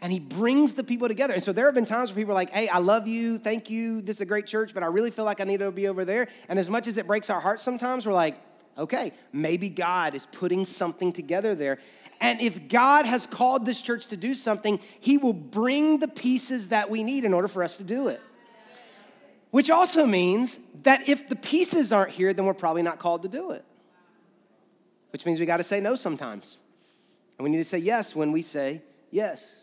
And 0.01 0.11
he 0.11 0.19
brings 0.19 0.73
the 0.73 0.83
people 0.83 1.07
together. 1.07 1.33
And 1.33 1.43
so 1.43 1.53
there 1.53 1.65
have 1.65 1.75
been 1.75 1.85
times 1.85 2.09
where 2.09 2.15
people 2.15 2.31
are 2.31 2.35
like, 2.35 2.49
hey, 2.49 2.67
I 2.67 2.79
love 2.79 3.07
you, 3.07 3.37
thank 3.37 3.69
you, 3.69 4.01
this 4.01 4.15
is 4.17 4.21
a 4.21 4.25
great 4.25 4.47
church, 4.47 4.73
but 4.73 4.81
I 4.81 4.87
really 4.87 5.11
feel 5.11 5.25
like 5.25 5.39
I 5.39 5.43
need 5.43 5.59
to 5.59 5.71
be 5.71 5.87
over 5.87 6.03
there. 6.03 6.27
And 6.49 6.57
as 6.57 6.69
much 6.69 6.87
as 6.87 6.97
it 6.97 7.05
breaks 7.05 7.29
our 7.29 7.39
hearts 7.39 7.61
sometimes, 7.61 8.05
we're 8.05 8.13
like, 8.13 8.35
okay, 8.77 9.11
maybe 9.31 9.69
God 9.69 10.15
is 10.15 10.25
putting 10.25 10.65
something 10.65 11.13
together 11.13 11.53
there. 11.53 11.77
And 12.19 12.41
if 12.41 12.67
God 12.67 13.05
has 13.05 13.27
called 13.27 13.65
this 13.65 13.81
church 13.81 14.07
to 14.07 14.17
do 14.17 14.33
something, 14.33 14.79
he 14.99 15.17
will 15.17 15.33
bring 15.33 15.99
the 15.99 16.07
pieces 16.07 16.69
that 16.69 16.89
we 16.89 17.03
need 17.03 17.23
in 17.23 17.33
order 17.33 17.47
for 17.47 17.63
us 17.63 17.77
to 17.77 17.83
do 17.83 18.07
it. 18.07 18.21
Which 19.51 19.69
also 19.69 20.05
means 20.05 20.59
that 20.83 21.09
if 21.09 21.27
the 21.27 21.35
pieces 21.35 21.91
aren't 21.91 22.11
here, 22.11 22.33
then 22.33 22.45
we're 22.45 22.53
probably 22.53 22.83
not 22.83 22.99
called 22.99 23.23
to 23.23 23.27
do 23.27 23.51
it. 23.51 23.65
Which 25.11 25.25
means 25.25 25.39
we 25.39 25.45
got 25.45 25.57
to 25.57 25.63
say 25.63 25.79
no 25.79 25.95
sometimes. 25.95 26.57
And 27.37 27.43
we 27.43 27.49
need 27.49 27.57
to 27.57 27.63
say 27.63 27.79
yes 27.79 28.15
when 28.15 28.31
we 28.31 28.41
say 28.41 28.81
yes. 29.11 29.60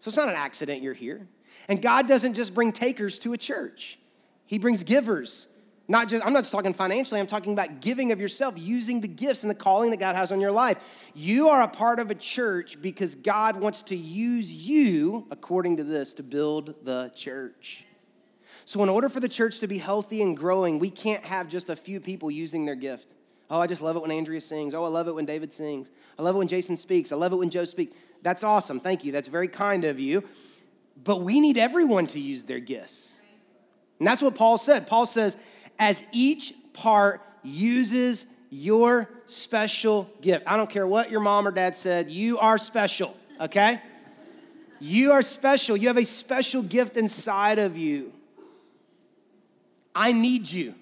So 0.00 0.08
it's 0.08 0.16
not 0.16 0.28
an 0.28 0.34
accident 0.34 0.82
you're 0.82 0.94
here. 0.94 1.28
And 1.68 1.80
God 1.80 2.08
doesn't 2.08 2.34
just 2.34 2.54
bring 2.54 2.72
takers 2.72 3.18
to 3.20 3.32
a 3.32 3.38
church, 3.38 3.98
He 4.46 4.58
brings 4.58 4.82
givers. 4.82 5.46
Not 5.88 6.08
just, 6.08 6.24
I'm 6.24 6.32
not 6.32 6.42
just 6.42 6.52
talking 6.52 6.72
financially, 6.72 7.18
I'm 7.18 7.26
talking 7.26 7.52
about 7.52 7.80
giving 7.80 8.12
of 8.12 8.20
yourself, 8.20 8.54
using 8.56 9.00
the 9.00 9.08
gifts 9.08 9.42
and 9.42 9.50
the 9.50 9.56
calling 9.56 9.90
that 9.90 9.98
God 9.98 10.14
has 10.14 10.30
on 10.30 10.40
your 10.40 10.52
life. 10.52 10.94
You 11.14 11.48
are 11.48 11.62
a 11.62 11.68
part 11.68 11.98
of 11.98 12.12
a 12.12 12.14
church 12.14 12.80
because 12.80 13.16
God 13.16 13.56
wants 13.56 13.82
to 13.82 13.96
use 13.96 14.54
you, 14.54 15.26
according 15.32 15.78
to 15.78 15.84
this, 15.84 16.14
to 16.14 16.22
build 16.22 16.76
the 16.84 17.10
church. 17.16 17.82
So, 18.66 18.84
in 18.84 18.88
order 18.88 19.08
for 19.08 19.18
the 19.18 19.28
church 19.28 19.58
to 19.60 19.66
be 19.66 19.78
healthy 19.78 20.22
and 20.22 20.36
growing, 20.36 20.78
we 20.78 20.90
can't 20.90 21.24
have 21.24 21.48
just 21.48 21.68
a 21.68 21.74
few 21.74 21.98
people 21.98 22.30
using 22.30 22.66
their 22.66 22.76
gift. 22.76 23.16
Oh, 23.50 23.60
I 23.60 23.66
just 23.66 23.82
love 23.82 23.96
it 23.96 24.02
when 24.02 24.12
Andrea 24.12 24.40
sings. 24.40 24.74
Oh, 24.74 24.84
I 24.84 24.88
love 24.88 25.08
it 25.08 25.14
when 25.14 25.24
David 25.24 25.52
sings. 25.52 25.90
I 26.18 26.22
love 26.22 26.36
it 26.36 26.38
when 26.38 26.48
Jason 26.48 26.76
speaks. 26.76 27.10
I 27.10 27.16
love 27.16 27.32
it 27.32 27.36
when 27.36 27.50
Joe 27.50 27.64
speaks. 27.64 27.96
That's 28.22 28.44
awesome. 28.44 28.78
Thank 28.78 29.04
you. 29.04 29.10
That's 29.10 29.28
very 29.28 29.48
kind 29.48 29.84
of 29.84 29.98
you. 29.98 30.22
But 31.02 31.22
we 31.22 31.40
need 31.40 31.58
everyone 31.58 32.06
to 32.08 32.20
use 32.20 32.44
their 32.44 32.60
gifts. 32.60 33.16
And 33.98 34.06
that's 34.06 34.22
what 34.22 34.36
Paul 34.36 34.56
said. 34.56 34.86
Paul 34.86 35.04
says, 35.04 35.36
as 35.78 36.04
each 36.12 36.54
part 36.74 37.22
uses 37.42 38.24
your 38.50 39.08
special 39.26 40.08
gift. 40.20 40.44
I 40.46 40.56
don't 40.56 40.70
care 40.70 40.86
what 40.86 41.10
your 41.10 41.20
mom 41.20 41.46
or 41.48 41.50
dad 41.50 41.74
said, 41.74 42.10
you 42.10 42.38
are 42.38 42.58
special, 42.58 43.16
okay? 43.40 43.80
You 44.80 45.12
are 45.12 45.22
special. 45.22 45.76
You 45.76 45.88
have 45.88 45.98
a 45.98 46.04
special 46.04 46.62
gift 46.62 46.96
inside 46.96 47.58
of 47.58 47.76
you. 47.76 48.12
I 49.94 50.12
need 50.12 50.50
you. 50.50 50.74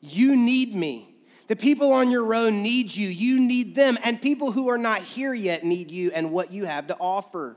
You 0.00 0.36
need 0.36 0.74
me. 0.74 1.13
The 1.46 1.56
people 1.56 1.92
on 1.92 2.10
your 2.10 2.24
road 2.24 2.52
need 2.52 2.94
you. 2.94 3.08
You 3.08 3.38
need 3.38 3.74
them. 3.74 3.98
And 4.02 4.20
people 4.20 4.52
who 4.52 4.68
are 4.68 4.78
not 4.78 5.00
here 5.00 5.34
yet 5.34 5.64
need 5.64 5.90
you 5.90 6.10
and 6.12 6.30
what 6.30 6.52
you 6.52 6.64
have 6.64 6.86
to 6.86 6.96
offer. 6.98 7.56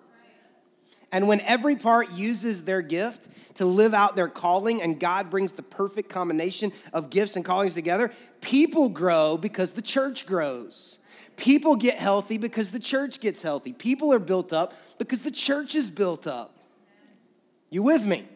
And 1.12 1.28
when 1.28 1.39
every 1.41 1.78
part 1.78 2.12
uses 2.12 2.63
their 2.63 2.82
gift 2.82 3.28
to 3.56 3.65
live 3.65 3.93
out 3.93 4.15
their 4.15 4.28
calling, 4.28 4.82
and 4.82 5.00
God 5.00 5.30
brings 5.30 5.54
the 5.54 5.63
perfect 5.63 6.10
combination 6.10 6.73
of 6.91 7.10
gifts 7.10 7.38
and 7.38 7.45
callings 7.45 7.73
together, 7.73 8.12
people 8.41 8.89
grow 8.89 9.38
because 9.38 9.73
the 9.73 9.82
church 9.82 10.26
grows. 10.26 11.00
People 11.38 11.76
get 11.76 11.97
healthy 11.97 12.38
because 12.38 12.71
the 12.71 12.80
church 12.80 13.19
gets 13.19 13.41
healthy. 13.41 13.71
People 13.71 14.13
are 14.13 14.19
built 14.19 14.52
up 14.52 14.73
because 14.97 15.21
the 15.21 15.32
church 15.32 15.76
is 15.76 15.89
built 15.89 16.28
up. 16.28 16.58
You 17.69 17.84
with 17.84 18.06
me? 18.06 18.28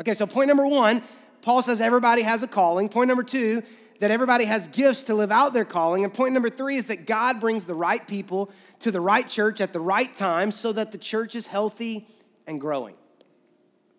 Okay, 0.00 0.14
so 0.14 0.26
point 0.26 0.48
number 0.48 0.66
one 0.66 1.02
Paul 1.42 1.62
says 1.62 1.80
everybody 1.80 2.22
has 2.22 2.42
a 2.42 2.46
calling. 2.46 2.88
Point 2.88 3.08
number 3.08 3.22
two, 3.22 3.62
that 4.00 4.10
everybody 4.10 4.44
has 4.44 4.68
gifts 4.68 5.04
to 5.04 5.14
live 5.14 5.30
out 5.30 5.52
their 5.52 5.64
calling. 5.64 6.04
And 6.04 6.12
point 6.12 6.34
number 6.34 6.50
three 6.50 6.76
is 6.76 6.84
that 6.84 7.06
God 7.06 7.38
brings 7.38 7.64
the 7.64 7.74
right 7.74 8.06
people 8.06 8.50
to 8.80 8.90
the 8.90 9.00
right 9.00 9.26
church 9.26 9.60
at 9.60 9.72
the 9.72 9.80
right 9.80 10.12
time 10.12 10.50
so 10.50 10.72
that 10.72 10.90
the 10.92 10.98
church 10.98 11.34
is 11.34 11.46
healthy 11.46 12.06
and 12.46 12.60
growing. 12.60 12.96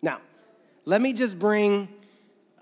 Now, 0.02 0.20
let 0.86 1.02
me 1.02 1.14
just 1.14 1.40
bring 1.40 1.88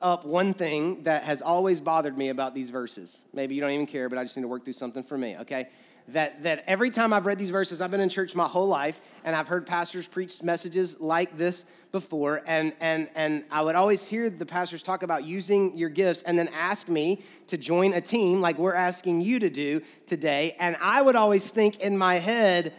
up 0.01 0.25
one 0.25 0.53
thing 0.53 1.03
that 1.03 1.23
has 1.23 1.41
always 1.41 1.81
bothered 1.81 2.17
me 2.17 2.29
about 2.29 2.53
these 2.53 2.69
verses. 2.69 3.25
Maybe 3.33 3.55
you 3.55 3.61
don't 3.61 3.71
even 3.71 3.85
care, 3.85 4.07
but 4.07 4.17
I 4.17 4.23
just 4.23 4.37
need 4.37 4.43
to 4.43 4.47
work 4.47 4.63
through 4.63 4.73
something 4.73 5.03
for 5.03 5.17
me, 5.17 5.35
okay? 5.37 5.69
that, 6.13 6.43
that 6.43 6.63
every 6.67 6.89
time 6.89 7.13
I've 7.13 7.25
read 7.25 7.37
these 7.37 7.49
verses, 7.49 7.81
I've 7.81 7.91
been 7.91 8.01
in 8.01 8.09
church 8.09 8.35
my 8.35 8.45
whole 8.45 8.67
life, 8.67 8.99
and 9.23 9.35
I've 9.35 9.47
heard 9.47 9.65
pastors 9.65 10.07
preach 10.07 10.41
messages 10.43 10.99
like 10.99 11.37
this 11.37 11.65
before, 11.91 12.41
and, 12.45 12.73
and, 12.79 13.09
and 13.15 13.43
I 13.51 13.61
would 13.61 13.75
always 13.75 14.07
hear 14.07 14.29
the 14.29 14.45
pastors 14.45 14.83
talk 14.83 15.01
about 15.03 15.25
using 15.25 15.77
your 15.77 15.89
gifts 15.89 16.21
and 16.21 16.37
then 16.37 16.49
ask 16.55 16.87
me 16.87 17.21
to 17.47 17.57
join 17.57 17.93
a 17.93 18.01
team 18.01 18.41
like 18.41 18.57
we're 18.57 18.75
asking 18.75 19.21
you 19.21 19.39
to 19.39 19.49
do 19.49 19.81
today. 20.05 20.55
And 20.59 20.77
I 20.81 21.01
would 21.01 21.15
always 21.15 21.49
think 21.49 21.79
in 21.79 21.97
my 21.97 22.15
head, 22.15 22.73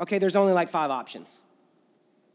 okay, 0.00 0.18
there's 0.18 0.36
only 0.36 0.52
like 0.52 0.68
five 0.68 0.90
options. 0.90 1.40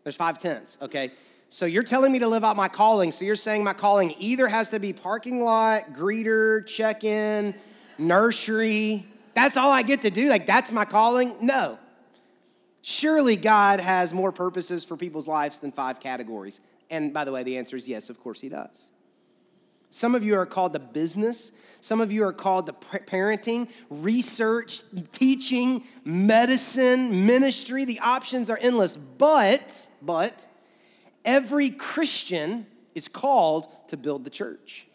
There's 0.03 0.15
five 0.15 0.39
tenths, 0.39 0.77
okay? 0.81 1.11
So 1.49 1.65
you're 1.65 1.83
telling 1.83 2.11
me 2.11 2.19
to 2.19 2.27
live 2.27 2.43
out 2.43 2.55
my 2.55 2.67
calling. 2.67 3.11
So 3.11 3.25
you're 3.25 3.35
saying 3.35 3.63
my 3.63 3.73
calling 3.73 4.15
either 4.17 4.47
has 4.47 4.69
to 4.69 4.79
be 4.79 4.93
parking 4.93 5.41
lot, 5.41 5.93
greeter, 5.93 6.65
check 6.65 7.03
in, 7.03 7.53
nursery, 7.97 9.05
that's 9.33 9.57
all 9.57 9.71
I 9.71 9.81
get 9.81 10.03
to 10.03 10.11
do? 10.11 10.29
Like, 10.29 10.45
that's 10.45 10.71
my 10.71 10.85
calling? 10.85 11.35
No. 11.41 11.79
Surely 12.85 13.37
God 13.37 13.79
has 13.79 14.13
more 14.13 14.33
purposes 14.33 14.83
for 14.83 14.97
people's 14.97 15.25
lives 15.25 15.57
than 15.59 15.71
five 15.71 16.01
categories. 16.01 16.59
And 16.89 17.13
by 17.13 17.23
the 17.23 17.31
way, 17.31 17.41
the 17.41 17.57
answer 17.57 17.77
is 17.77 17.87
yes, 17.87 18.09
of 18.09 18.19
course 18.19 18.41
He 18.41 18.49
does. 18.49 18.83
Some 19.89 20.15
of 20.15 20.23
you 20.25 20.35
are 20.35 20.45
called 20.45 20.73
to 20.73 20.79
business. 20.79 21.53
Some 21.79 22.01
of 22.01 22.11
you 22.11 22.25
are 22.25 22.33
called 22.33 22.65
to 22.65 22.73
parenting, 22.73 23.69
research, 23.89 24.83
teaching, 25.13 25.85
medicine, 26.03 27.25
ministry. 27.25 27.85
The 27.85 27.99
options 28.01 28.49
are 28.49 28.57
endless. 28.59 28.97
But, 28.97 29.87
but, 30.01 30.45
every 31.23 31.69
Christian 31.69 32.67
is 32.95 33.07
called 33.07 33.67
to 33.87 33.95
build 33.95 34.25
the 34.25 34.29
church. 34.29 34.87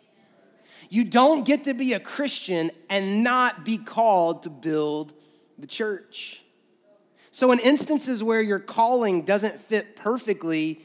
You 0.90 1.04
don't 1.04 1.46
get 1.46 1.64
to 1.64 1.72
be 1.72 1.94
a 1.94 2.00
Christian 2.00 2.70
and 2.90 3.24
not 3.24 3.64
be 3.64 3.78
called 3.78 4.42
to 4.42 4.50
build 4.50 5.14
the 5.58 5.66
church. 5.66 6.42
So, 7.38 7.52
in 7.52 7.60
instances 7.60 8.20
where 8.20 8.40
your 8.40 8.58
calling 8.58 9.22
doesn't 9.22 9.54
fit 9.60 9.94
perfectly 9.94 10.80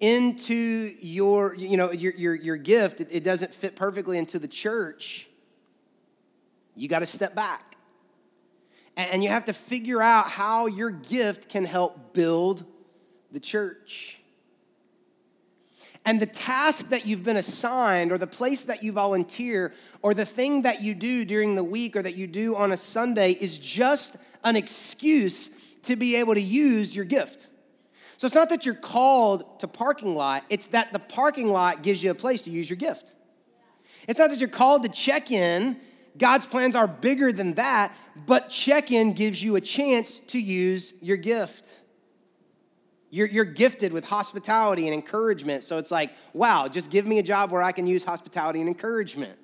into 0.00 0.90
your, 1.00 1.54
you 1.54 1.78
know, 1.78 1.92
your, 1.92 2.12
your, 2.12 2.34
your 2.34 2.56
gift, 2.58 3.00
it, 3.00 3.08
it 3.10 3.24
doesn't 3.24 3.54
fit 3.54 3.74
perfectly 3.74 4.18
into 4.18 4.38
the 4.38 4.46
church, 4.46 5.26
you 6.76 6.88
got 6.88 6.98
to 6.98 7.06
step 7.06 7.34
back. 7.34 7.78
And 8.98 9.24
you 9.24 9.30
have 9.30 9.46
to 9.46 9.54
figure 9.54 10.02
out 10.02 10.28
how 10.28 10.66
your 10.66 10.90
gift 10.90 11.48
can 11.48 11.64
help 11.64 12.12
build 12.12 12.66
the 13.32 13.40
church. 13.40 14.20
And 16.04 16.20
the 16.20 16.26
task 16.26 16.90
that 16.90 17.06
you've 17.06 17.24
been 17.24 17.38
assigned, 17.38 18.12
or 18.12 18.18
the 18.18 18.26
place 18.26 18.60
that 18.64 18.82
you 18.82 18.92
volunteer, 18.92 19.72
or 20.02 20.12
the 20.12 20.26
thing 20.26 20.60
that 20.62 20.82
you 20.82 20.94
do 20.94 21.24
during 21.24 21.54
the 21.54 21.64
week 21.64 21.96
or 21.96 22.02
that 22.02 22.14
you 22.14 22.26
do 22.26 22.56
on 22.56 22.72
a 22.72 22.76
Sunday 22.76 23.32
is 23.32 23.56
just 23.56 24.18
an 24.44 24.54
excuse 24.54 25.50
to 25.84 25.96
be 25.96 26.16
able 26.16 26.34
to 26.34 26.40
use 26.40 26.94
your 26.94 27.04
gift. 27.04 27.48
So 28.16 28.26
it's 28.26 28.34
not 28.34 28.48
that 28.50 28.64
you're 28.64 28.74
called 28.74 29.60
to 29.60 29.68
parking 29.68 30.14
lot, 30.14 30.44
it's 30.48 30.66
that 30.66 30.92
the 30.92 30.98
parking 30.98 31.48
lot 31.48 31.82
gives 31.82 32.02
you 32.02 32.10
a 32.10 32.14
place 32.14 32.42
to 32.42 32.50
use 32.50 32.68
your 32.68 32.76
gift. 32.76 33.14
It's 34.08 34.18
not 34.18 34.30
that 34.30 34.38
you're 34.38 34.48
called 34.48 34.82
to 34.82 34.88
check 34.88 35.30
in. 35.30 35.78
God's 36.16 36.46
plans 36.46 36.76
are 36.76 36.86
bigger 36.86 37.32
than 37.32 37.54
that, 37.54 37.92
but 38.26 38.48
check 38.48 38.92
in 38.92 39.14
gives 39.14 39.42
you 39.42 39.56
a 39.56 39.60
chance 39.60 40.20
to 40.28 40.38
use 40.38 40.94
your 41.00 41.16
gift. 41.16 41.80
You're, 43.10 43.26
you're 43.26 43.44
gifted 43.44 43.92
with 43.92 44.04
hospitality 44.04 44.86
and 44.86 44.94
encouragement. 44.94 45.62
So 45.62 45.78
it's 45.78 45.90
like, 45.90 46.12
wow, 46.32 46.68
just 46.68 46.90
give 46.90 47.06
me 47.06 47.18
a 47.18 47.22
job 47.22 47.50
where 47.50 47.62
I 47.62 47.72
can 47.72 47.86
use 47.86 48.04
hospitality 48.04 48.60
and 48.60 48.68
encouragement. 48.68 49.38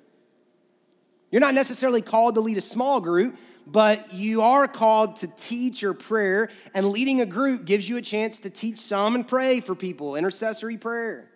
You're 1.31 1.41
not 1.41 1.53
necessarily 1.53 2.01
called 2.01 2.35
to 2.35 2.41
lead 2.41 2.57
a 2.57 2.61
small 2.61 2.99
group, 2.99 3.37
but 3.71 4.13
you 4.13 4.41
are 4.41 4.67
called 4.67 5.15
to 5.17 5.27
teach 5.27 5.83
or 5.83 5.93
prayer, 5.93 6.49
and 6.73 6.87
leading 6.87 7.21
a 7.21 7.25
group 7.25 7.65
gives 7.65 7.87
you 7.87 7.97
a 7.97 8.01
chance 8.01 8.39
to 8.39 8.49
teach 8.49 8.77
some 8.77 9.15
and 9.15 9.27
pray 9.27 9.59
for 9.61 9.75
people, 9.75 10.15
intercessory 10.15 10.77
prayer. 10.77 11.29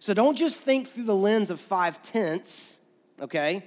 So 0.00 0.12
don't 0.12 0.36
just 0.36 0.60
think 0.60 0.88
through 0.88 1.04
the 1.04 1.14
lens 1.14 1.50
of 1.50 1.60
five 1.60 2.02
tenths, 2.02 2.80
okay? 3.20 3.62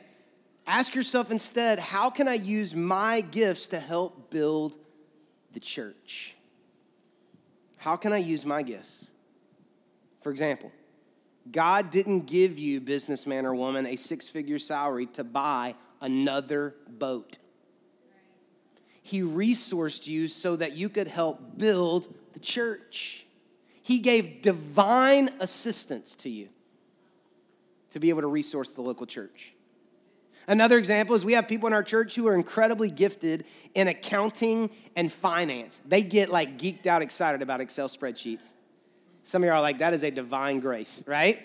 Ask 0.67 0.93
yourself 0.93 1.31
instead, 1.31 1.79
how 1.79 2.09
can 2.09 2.27
I 2.27 2.35
use 2.35 2.75
my 2.75 3.21
gifts 3.21 3.69
to 3.69 3.79
help 3.79 4.29
build 4.29 4.77
the 5.53 5.59
church? 5.59 6.35
How 7.77 7.95
can 7.95 8.11
I 8.11 8.17
use 8.17 8.45
my 8.45 8.61
gifts? 8.61 9.09
For 10.21 10.31
example, 10.31 10.71
God 11.49 11.89
didn't 11.89 12.27
give 12.27 12.59
you, 12.59 12.81
businessman 12.81 13.45
or 13.45 13.55
woman, 13.55 13.85
a 13.85 13.95
six 13.95 14.27
figure 14.27 14.59
salary 14.59 15.07
to 15.07 15.23
buy 15.23 15.75
another 16.01 16.75
boat. 16.87 17.37
He 19.09 19.21
resourced 19.21 20.05
you 20.05 20.27
so 20.27 20.55
that 20.55 20.73
you 20.73 20.87
could 20.87 21.07
help 21.07 21.57
build 21.57 22.13
the 22.33 22.39
church. 22.39 23.25
He 23.81 23.97
gave 24.01 24.43
divine 24.43 25.31
assistance 25.39 26.15
to 26.17 26.29
you 26.29 26.49
to 27.89 27.99
be 27.99 28.09
able 28.09 28.21
to 28.21 28.27
resource 28.27 28.69
the 28.69 28.83
local 28.83 29.07
church. 29.07 29.53
Another 30.47 30.77
example 30.77 31.15
is 31.15 31.25
we 31.25 31.33
have 31.33 31.47
people 31.47 31.65
in 31.65 31.73
our 31.73 31.81
church 31.81 32.13
who 32.13 32.27
are 32.27 32.35
incredibly 32.35 32.91
gifted 32.91 33.45
in 33.73 33.87
accounting 33.87 34.69
and 34.95 35.11
finance. 35.11 35.81
They 35.87 36.03
get 36.03 36.29
like 36.29 36.59
geeked 36.59 36.85
out 36.85 37.01
excited 37.01 37.41
about 37.41 37.61
Excel 37.61 37.89
spreadsheets. 37.89 38.53
Some 39.23 39.41
of 39.41 39.47
you 39.47 39.53
are 39.53 39.61
like, 39.61 39.79
that 39.79 39.93
is 39.93 40.03
a 40.03 40.11
divine 40.11 40.59
grace, 40.59 41.03
right? 41.07 41.39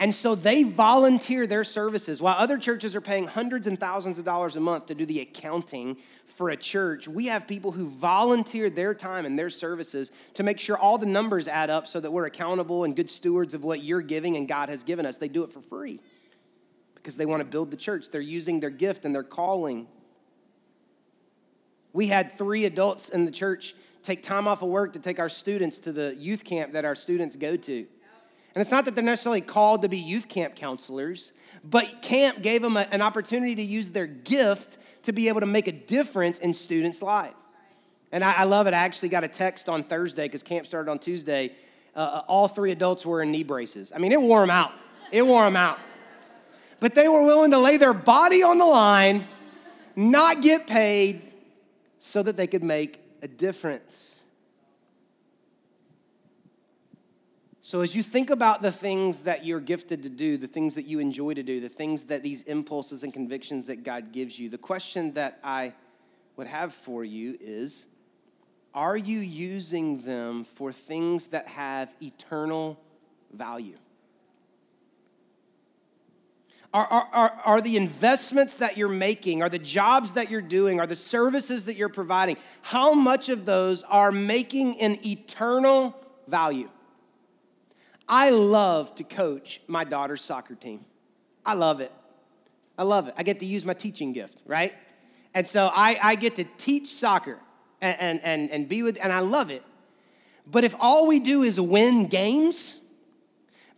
And 0.00 0.14
so 0.14 0.34
they 0.34 0.62
volunteer 0.62 1.46
their 1.46 1.64
services 1.64 2.22
while 2.22 2.36
other 2.38 2.56
churches 2.56 2.94
are 2.94 3.00
paying 3.00 3.26
hundreds 3.26 3.66
and 3.66 3.78
thousands 3.78 4.18
of 4.18 4.24
dollars 4.24 4.54
a 4.54 4.60
month 4.60 4.86
to 4.86 4.94
do 4.94 5.04
the 5.04 5.20
accounting 5.20 5.96
for 6.38 6.50
a 6.50 6.56
church. 6.56 7.08
We 7.08 7.26
have 7.26 7.48
people 7.48 7.72
who 7.72 7.86
volunteer 7.90 8.70
their 8.70 8.94
time 8.94 9.26
and 9.26 9.36
their 9.36 9.50
services 9.50 10.12
to 10.34 10.44
make 10.44 10.60
sure 10.60 10.78
all 10.78 10.96
the 10.96 11.04
numbers 11.04 11.48
add 11.48 11.68
up 11.68 11.88
so 11.88 11.98
that 11.98 12.12
we're 12.12 12.26
accountable 12.26 12.84
and 12.84 12.94
good 12.94 13.10
stewards 13.10 13.54
of 13.54 13.64
what 13.64 13.82
you're 13.82 14.02
giving 14.02 14.36
and 14.36 14.46
God 14.46 14.68
has 14.68 14.84
given 14.84 15.04
us. 15.04 15.16
They 15.16 15.26
do 15.26 15.42
it 15.42 15.52
for 15.52 15.60
free 15.60 15.98
because 16.94 17.16
they 17.16 17.26
want 17.26 17.40
to 17.40 17.44
build 17.44 17.72
the 17.72 17.76
church. 17.76 18.10
They're 18.10 18.20
using 18.20 18.60
their 18.60 18.70
gift 18.70 19.04
and 19.04 19.12
their 19.12 19.24
calling. 19.24 19.88
We 21.92 22.06
had 22.06 22.30
three 22.30 22.66
adults 22.66 23.08
in 23.08 23.24
the 23.24 23.32
church 23.32 23.74
take 24.04 24.22
time 24.22 24.46
off 24.46 24.62
of 24.62 24.68
work 24.68 24.92
to 24.92 25.00
take 25.00 25.18
our 25.18 25.28
students 25.28 25.80
to 25.80 25.92
the 25.92 26.14
youth 26.14 26.44
camp 26.44 26.72
that 26.72 26.84
our 26.84 26.94
students 26.94 27.34
go 27.34 27.56
to. 27.56 27.78
And 28.54 28.62
it's 28.62 28.70
not 28.70 28.84
that 28.84 28.94
they're 28.94 29.04
necessarily 29.04 29.40
called 29.40 29.82
to 29.82 29.88
be 29.88 29.98
youth 29.98 30.28
camp 30.28 30.54
counselors, 30.54 31.32
but 31.64 32.00
camp 32.00 32.42
gave 32.42 32.62
them 32.62 32.76
a, 32.76 32.86
an 32.92 33.02
opportunity 33.02 33.56
to 33.56 33.62
use 33.62 33.90
their 33.90 34.06
gift 34.06 34.78
to 35.08 35.12
be 35.12 35.28
able 35.28 35.40
to 35.40 35.46
make 35.46 35.68
a 35.68 35.72
difference 35.72 36.38
in 36.38 36.54
students' 36.54 37.02
life. 37.02 37.34
And 38.12 38.24
I, 38.24 38.38
I 38.38 38.44
love 38.44 38.66
it. 38.66 38.74
I 38.74 38.78
actually 38.78 39.10
got 39.10 39.24
a 39.24 39.28
text 39.28 39.68
on 39.68 39.82
Thursday 39.82 40.24
because 40.24 40.42
camp 40.42 40.66
started 40.66 40.90
on 40.90 40.98
Tuesday. 40.98 41.52
Uh, 41.94 41.98
uh, 41.98 42.22
all 42.28 42.48
three 42.48 42.72
adults 42.72 43.04
were 43.04 43.22
in 43.22 43.30
knee 43.30 43.42
braces. 43.42 43.92
I 43.94 43.98
mean, 43.98 44.12
it 44.12 44.20
wore 44.20 44.40
them 44.40 44.50
out. 44.50 44.72
It 45.10 45.26
wore 45.26 45.44
them 45.44 45.56
out. 45.56 45.78
But 46.80 46.94
they 46.94 47.08
were 47.08 47.24
willing 47.24 47.50
to 47.50 47.58
lay 47.58 47.76
their 47.76 47.92
body 47.92 48.42
on 48.42 48.58
the 48.58 48.66
line, 48.66 49.24
not 49.96 50.40
get 50.42 50.66
paid, 50.66 51.22
so 51.98 52.22
that 52.22 52.36
they 52.36 52.46
could 52.46 52.62
make 52.62 53.00
a 53.20 53.28
difference. 53.28 54.17
So, 57.68 57.82
as 57.82 57.94
you 57.94 58.02
think 58.02 58.30
about 58.30 58.62
the 58.62 58.72
things 58.72 59.20
that 59.24 59.44
you're 59.44 59.60
gifted 59.60 60.02
to 60.04 60.08
do, 60.08 60.38
the 60.38 60.46
things 60.46 60.74
that 60.76 60.86
you 60.86 61.00
enjoy 61.00 61.34
to 61.34 61.42
do, 61.42 61.60
the 61.60 61.68
things 61.68 62.04
that 62.04 62.22
these 62.22 62.40
impulses 62.44 63.02
and 63.02 63.12
convictions 63.12 63.66
that 63.66 63.84
God 63.84 64.10
gives 64.10 64.38
you, 64.38 64.48
the 64.48 64.56
question 64.56 65.12
that 65.12 65.38
I 65.44 65.74
would 66.36 66.46
have 66.46 66.72
for 66.72 67.04
you 67.04 67.36
is 67.38 67.86
Are 68.72 68.96
you 68.96 69.18
using 69.18 70.00
them 70.00 70.44
for 70.44 70.72
things 70.72 71.26
that 71.26 71.46
have 71.46 71.94
eternal 72.00 72.80
value? 73.34 73.76
Are, 76.72 76.86
are, 76.86 77.08
are, 77.12 77.40
are, 77.44 77.60
the 77.60 77.76
investments 77.76 78.54
that 78.54 78.78
you're 78.78 78.88
making, 78.88 79.42
are 79.42 79.50
the 79.50 79.58
jobs 79.58 80.12
that 80.12 80.30
you're 80.30 80.40
doing, 80.40 80.80
are 80.80 80.86
the 80.86 80.94
services 80.94 81.66
that 81.66 81.76
you're 81.76 81.90
providing, 81.90 82.38
how 82.62 82.94
much 82.94 83.28
of 83.28 83.44
those 83.44 83.82
are 83.82 84.10
making 84.10 84.80
an 84.80 84.96
eternal 85.04 85.94
value? 86.26 86.70
I 88.08 88.30
love 88.30 88.94
to 88.96 89.04
coach 89.04 89.60
my 89.66 89.84
daughter's 89.84 90.22
soccer 90.22 90.54
team. 90.54 90.84
I 91.44 91.54
love 91.54 91.80
it. 91.80 91.92
I 92.78 92.84
love 92.84 93.08
it. 93.08 93.14
I 93.16 93.22
get 93.22 93.40
to 93.40 93.46
use 93.46 93.64
my 93.64 93.74
teaching 93.74 94.12
gift, 94.12 94.38
right? 94.46 94.72
And 95.34 95.46
so 95.46 95.70
I, 95.72 95.98
I 96.02 96.14
get 96.14 96.36
to 96.36 96.44
teach 96.56 96.94
soccer 96.94 97.38
and, 97.80 98.00
and, 98.00 98.20
and, 98.24 98.50
and 98.50 98.68
be 98.68 98.82
with, 98.82 98.98
and 99.02 99.12
I 99.12 99.20
love 99.20 99.50
it. 99.50 99.62
But 100.46 100.64
if 100.64 100.74
all 100.80 101.06
we 101.06 101.20
do 101.20 101.42
is 101.42 101.60
win 101.60 102.06
games, 102.06 102.80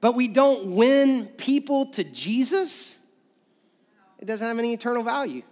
but 0.01 0.14
we 0.14 0.29
don't 0.29 0.77
win 0.77 1.27
people 1.37 1.87
to 1.87 2.05
Jesus, 2.05 3.01
it 4.19 4.27
doesn't 4.27 4.47
have 4.47 4.59
any 4.59 4.73
eternal 4.73 5.03
value. 5.03 5.43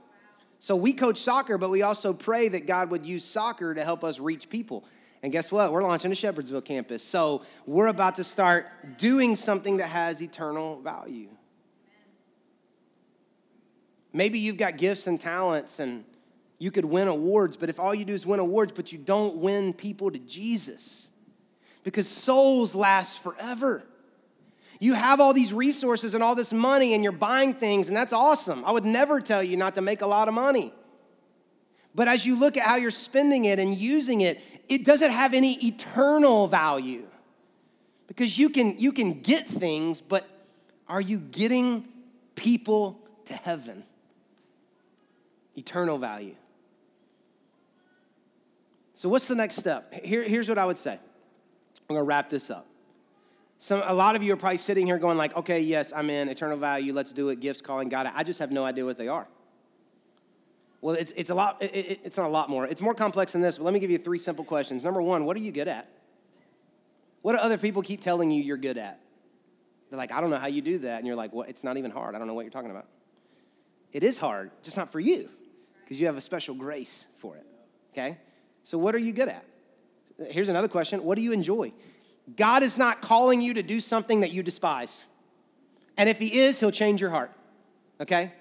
So 0.61 0.77
we 0.77 0.93
coach 0.93 1.21
soccer, 1.21 1.57
but 1.57 1.71
we 1.71 1.83
also 1.83 2.13
pray 2.13 2.49
that 2.49 2.67
God 2.67 2.91
would 2.91 3.07
use 3.07 3.25
soccer 3.25 3.75
to 3.75 3.85
help 3.85 4.05
us 4.05 4.21
reach 4.21 4.49
people. 4.49 4.85
And 5.23 5.33
guess 5.33 5.51
what? 5.51 5.73
We're 5.73 5.83
launching 5.83 6.13
a 6.13 6.15
Shepherdsville 6.15 6.65
campus. 6.65 7.03
So 7.03 7.43
we're 7.67 7.89
about 7.89 8.15
to 8.17 8.25
start 8.25 8.69
doing 8.99 9.35
something 9.35 9.79
that 9.79 9.89
has 9.89 10.23
eternal 10.23 10.81
value. 10.81 11.29
Maybe 14.13 14.39
you've 14.39 14.57
got 14.57 14.79
gifts 14.79 15.07
and 15.07 15.21
talents 15.21 15.81
and 15.81 16.05
you 16.59 16.71
could 16.71 16.85
win 16.85 17.09
awards, 17.09 17.57
but 17.57 17.69
if 17.69 17.79
all 17.79 17.95
you 17.95 18.05
do 18.05 18.13
is 18.13 18.27
win 18.27 18.41
awards, 18.41 18.73
but 18.73 18.91
you 18.93 18.99
don't 18.99 19.37
win 19.37 19.73
people 19.73 20.11
to 20.11 20.19
Jesus, 20.19 21.11
because 21.85 22.09
souls 22.09 22.75
last 22.75 23.23
forever. 23.23 23.85
You 24.81 24.95
have 24.95 25.21
all 25.21 25.33
these 25.33 25.53
resources 25.53 26.15
and 26.15 26.23
all 26.23 26.35
this 26.35 26.53
money, 26.53 26.95
and 26.95 27.03
you're 27.03 27.13
buying 27.13 27.55
things, 27.55 27.87
and 27.87 27.97
that's 27.97 28.13
awesome. 28.13 28.65
I 28.65 28.73
would 28.73 28.85
never 28.85 29.21
tell 29.21 29.43
you 29.43 29.57
not 29.57 29.77
to 29.77 29.81
make 29.81 30.03
a 30.03 30.07
lot 30.07 30.27
of 30.27 30.35
money. 30.35 30.73
But 31.95 32.09
as 32.09 32.27
you 32.27 32.39
look 32.39 32.57
at 32.57 32.65
how 32.65 32.77
you're 32.77 32.91
spending 32.91 33.45
it 33.45 33.59
and 33.59 33.77
using 33.77 34.21
it, 34.21 34.41
it 34.69 34.85
doesn't 34.85 35.11
have 35.11 35.35
any 35.35 35.55
eternal 35.67 36.47
value. 36.47 37.07
Because 38.07 38.39
you 38.39 38.49
can, 38.49 38.79
you 38.79 38.93
can 38.93 39.21
get 39.21 39.47
things, 39.47 40.01
but 40.01 40.27
are 40.89 41.01
you 41.01 41.19
getting 41.19 41.87
people 42.35 42.99
to 43.27 43.35
heaven? 43.35 43.85
Eternal 45.57 45.99
value. 45.99 46.35
So, 48.95 49.09
what's 49.09 49.29
the 49.29 49.35
next 49.35 49.57
step? 49.57 49.95
Here, 49.95 50.25
here's 50.25 50.49
what 50.49 50.59
I 50.59 50.65
would 50.65 50.79
say. 50.79 50.93
I'm 50.95 51.95
gonna 51.95 52.03
wrap 52.03 52.29
this 52.31 52.51
up. 52.51 52.67
Some, 53.59 53.83
a 53.87 53.95
lot 53.95 54.17
of 54.17 54.23
you 54.23 54.33
are 54.33 54.37
probably 54.37 54.57
sitting 54.57 54.87
here 54.87 54.99
going 54.99 55.17
like, 55.19 55.37
okay, 55.37 55.61
yes, 55.61 55.93
I'm 55.95 56.11
in 56.11 56.29
eternal 56.29 56.57
value. 56.57 56.93
Let's 56.93 57.13
do 57.13 57.29
it. 57.29 57.41
Gifts, 57.41 57.61
calling 57.61 57.89
God. 57.89 58.11
I 58.15 58.23
just 58.23 58.39
have 58.39 58.53
no 58.53 58.65
idea 58.65 58.85
what 58.85 58.97
they 58.97 59.09
are. 59.09 59.27
Well, 60.81 60.95
it's, 60.95 61.11
it's 61.13 61.31
a 61.31 61.35
lot, 61.35 61.61
it, 61.61 62.01
it's 62.05 62.17
not 62.17 62.27
a 62.27 62.31
lot 62.31 62.49
more. 62.49 62.65
It's 62.67 62.81
more 62.81 62.95
complex 62.95 63.33
than 63.33 63.41
this, 63.41 63.59
but 63.59 63.65
let 63.65 63.75
me 63.75 63.81
give 63.81 63.91
you 63.91 63.99
three 63.99 64.19
simple 64.19 64.45
questions. 64.45 64.85
Number 64.85 65.03
one, 65.03 65.25
what 65.25 65.37
are 65.37 65.41
you 65.41 65.53
good 65.53 65.69
at? 65.69 65.89
What 67.23 67.33
do 67.33 67.39
other 67.39 67.59
people 67.59 67.83
keep 67.83 68.01
telling 68.01 68.31
you 68.31 68.43
you're 68.43 68.57
good 68.57 68.79
at? 68.79 69.01
They're 69.91 69.99
like, 69.99 70.13
I 70.13 70.21
don't 70.21 70.31
know 70.31 70.37
how 70.37 70.47
you 70.47 70.63
do 70.63 70.79
that. 70.79 70.99
And 70.99 71.07
you're 71.07 71.17
like, 71.17 71.33
well, 71.33 71.47
it's 71.49 71.65
not 71.65 71.77
even 71.77 71.91
hard. 71.91 72.15
I 72.15 72.19
don't 72.19 72.27
know 72.27 72.35
what 72.35 72.43
you're 72.43 72.51
talking 72.51 72.71
about. 72.71 72.87
It 73.93 74.05
is 74.05 74.19
hard, 74.19 74.51
just 74.63 74.77
not 74.77 74.93
for 74.93 75.01
you, 75.01 75.29
because 75.81 75.99
you 75.99 76.07
have 76.07 76.17
a 76.17 76.21
special 76.21 76.55
grace 76.55 77.09
for 77.17 77.37
it. 77.37 77.47
Okay? 77.93 78.19
So, 78.63 78.77
what 78.77 78.95
are 78.95 78.99
you 78.99 79.13
good 79.13 79.29
at? 79.29 79.47
Here's 80.31 80.49
another 80.49 80.69
question 80.69 81.03
What 81.03 81.17
do 81.17 81.23
you 81.23 81.33
enjoy? 81.33 81.73
God 82.37 82.63
is 82.63 82.77
not 82.77 83.01
calling 83.01 83.41
you 83.41 83.55
to 83.55 83.63
do 83.63 83.81
something 83.81 84.21
that 84.21 84.33
you 84.33 84.43
despise. 84.43 85.07
And 85.97 86.09
if 86.09 86.19
He 86.19 86.41
is, 86.41 86.61
He'll 86.61 86.71
change 86.71 87.01
your 87.01 87.11
heart. 87.11 87.33
Okay? 88.01 88.33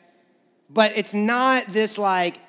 But 0.69 0.97
it's 0.97 1.13
not 1.13 1.67
this 1.67 1.97
like, 1.97 2.39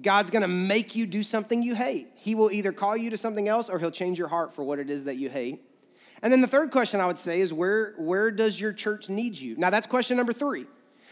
God's 0.00 0.30
gonna 0.30 0.48
make 0.48 0.94
you 0.94 1.06
do 1.06 1.22
something 1.22 1.62
you 1.62 1.74
hate. 1.74 2.08
He 2.14 2.34
will 2.34 2.50
either 2.50 2.72
call 2.72 2.96
you 2.96 3.10
to 3.10 3.16
something 3.16 3.48
else 3.48 3.68
or 3.68 3.78
he'll 3.78 3.90
change 3.90 4.18
your 4.18 4.28
heart 4.28 4.54
for 4.54 4.62
what 4.62 4.78
it 4.78 4.88
is 4.88 5.04
that 5.04 5.16
you 5.16 5.28
hate. 5.28 5.60
And 6.22 6.32
then 6.32 6.40
the 6.40 6.46
third 6.46 6.70
question 6.70 7.00
I 7.00 7.06
would 7.06 7.18
say 7.18 7.40
is 7.40 7.52
where, 7.52 7.94
where 7.98 8.30
does 8.30 8.60
your 8.60 8.72
church 8.72 9.08
need 9.08 9.36
you? 9.36 9.56
Now 9.56 9.70
that's 9.70 9.86
question 9.86 10.16
number 10.16 10.32
three. 10.32 10.66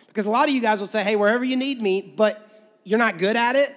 Because 0.06 0.26
a 0.26 0.30
lot 0.30 0.48
of 0.48 0.54
you 0.54 0.60
guys 0.60 0.80
will 0.80 0.86
say, 0.86 1.02
hey, 1.02 1.16
wherever 1.16 1.44
you 1.44 1.56
need 1.56 1.80
me, 1.80 2.02
but 2.16 2.46
you're 2.84 2.98
not 2.98 3.18
good 3.18 3.36
at 3.36 3.56
it 3.56 3.74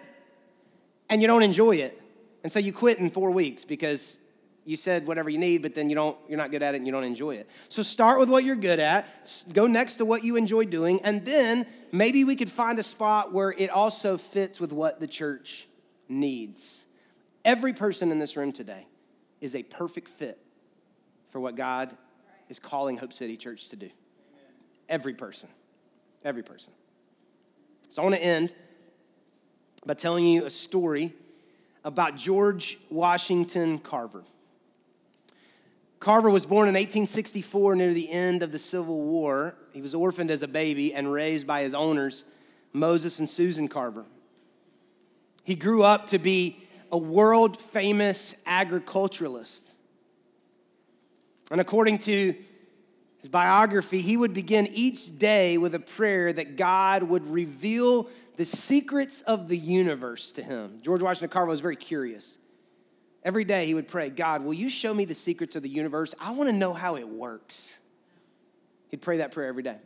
and 1.10 1.22
you 1.22 1.28
don't 1.28 1.44
enjoy 1.44 1.78
it. 1.78 2.02
And 2.44 2.52
so 2.52 2.60
you 2.60 2.74
quit 2.74 3.00
in 3.00 3.10
four 3.10 3.32
weeks 3.32 3.66
because 3.66 4.20
you 4.64 4.76
said 4.76 5.08
whatever 5.08 5.30
you 5.30 5.38
need, 5.38 5.62
but 5.62 5.74
then 5.74 5.90
you 5.90 5.96
don't, 5.96 6.18
you're 6.28 6.38
not 6.38 6.52
good 6.52 6.62
at 6.62 6.76
it 6.76 6.78
and 6.78 6.86
you 6.86 6.94
don't 6.94 7.04
enjoy 7.04 7.36
it. 7.36 7.50
So 7.70 7.82
start 7.82 8.20
with 8.20 8.30
what 8.30 8.44
you're 8.44 8.56
good 8.56 8.80
at, 8.80 9.08
go 9.54 9.66
next 9.66 9.96
to 9.96 10.06
what 10.06 10.24
you 10.24 10.36
enjoy 10.36 10.66
doing, 10.66 11.00
and 11.04 11.26
then 11.26 11.66
maybe 11.92 12.24
we 12.24 12.36
could 12.36 12.50
find 12.50 12.78
a 12.78 12.84
spot 12.84 13.34
where 13.34 13.52
it 13.52 13.70
also 13.70 14.18
fits 14.18 14.60
with 14.60 14.72
what 14.72 15.00
the 15.00 15.08
church 15.08 15.68
needs. 16.08 16.86
Every 17.44 17.74
person 17.74 18.12
in 18.12 18.20
this 18.20 18.38
room 18.38 18.52
today 18.52 18.86
is 19.40 19.56
a 19.56 19.64
perfect 19.64 20.10
fit 20.10 20.38
for 21.32 21.40
what 21.40 21.56
God 21.56 21.98
is 22.50 22.60
calling 22.60 22.98
Hope 22.98 23.14
City 23.14 23.38
Church 23.38 23.70
to 23.70 23.76
do. 23.76 23.90
Every 24.90 25.14
person. 25.14 25.50
Every 26.24 26.44
person. 26.44 26.72
So 27.90 28.02
I 28.02 28.06
want 28.06 28.16
to 28.16 28.24
end 28.24 28.54
by 29.86 29.96
telling 29.96 30.26
you 30.26 30.46
a 30.46 30.50
story 30.50 31.14
about 31.84 32.16
George 32.16 32.78
Washington 32.90 33.80
Carver. 33.80 34.24
Carver 36.02 36.32
was 36.32 36.48
born 36.48 36.68
in 36.68 36.74
1864 36.74 37.76
near 37.76 37.94
the 37.94 38.10
end 38.10 38.42
of 38.42 38.52
the 38.52 38.58
Civil 38.58 39.04
War. 39.04 39.56
He 39.72 39.84
was 39.84 39.94
orphaned 39.94 40.32
as 40.32 40.42
a 40.42 40.48
baby 40.48 40.96
and 40.96 41.14
raised 41.14 41.46
by 41.46 41.62
his 41.62 41.76
owners, 41.76 42.24
Moses 42.74 43.20
and 43.20 43.30
Susan 43.30 43.68
Carver. 43.68 44.06
He 45.44 45.54
grew 45.54 45.84
up 45.84 46.08
to 46.08 46.18
be 46.18 46.58
a 46.92 46.98
world 46.98 47.56
famous 47.56 48.34
agriculturalist. 48.48 49.74
And 51.52 51.62
according 51.62 52.00
to 52.00 52.34
his 53.20 53.30
biography, 53.30 54.02
he 54.02 54.18
would 54.18 54.34
begin 54.34 54.68
each 54.74 55.20
day 55.20 55.60
with 55.60 55.76
a 55.76 55.80
prayer 55.80 56.34
that 56.34 56.56
God 56.56 57.04
would 57.04 57.28
reveal 57.28 58.10
the 58.38 58.46
secrets 58.46 59.22
of 59.22 59.50
the 59.50 59.58
universe 59.58 60.32
to 60.32 60.42
him. 60.42 60.80
George 60.82 61.04
Washington 61.04 61.30
Carver 61.30 61.52
was 61.52 61.60
very 61.60 61.76
curious. 61.76 62.40
Every 63.24 63.44
day 63.44 63.66
he 63.66 63.74
would 63.74 63.88
pray, 63.88 64.10
God, 64.10 64.44
will 64.44 64.54
you 64.54 64.70
show 64.70 64.94
me 64.94 65.06
the 65.06 65.14
secrets 65.14 65.56
of 65.56 65.64
the 65.64 65.70
universe? 65.70 66.16
I 66.20 66.32
want 66.32 66.50
to 66.50 66.56
know 66.56 66.74
how 66.74 66.96
it 66.96 67.08
works. 67.08 67.80
He'd 68.90 69.02
pray 69.02 69.18
that 69.18 69.32
prayer 69.32 69.48
every 69.48 69.64
day. 69.64 69.78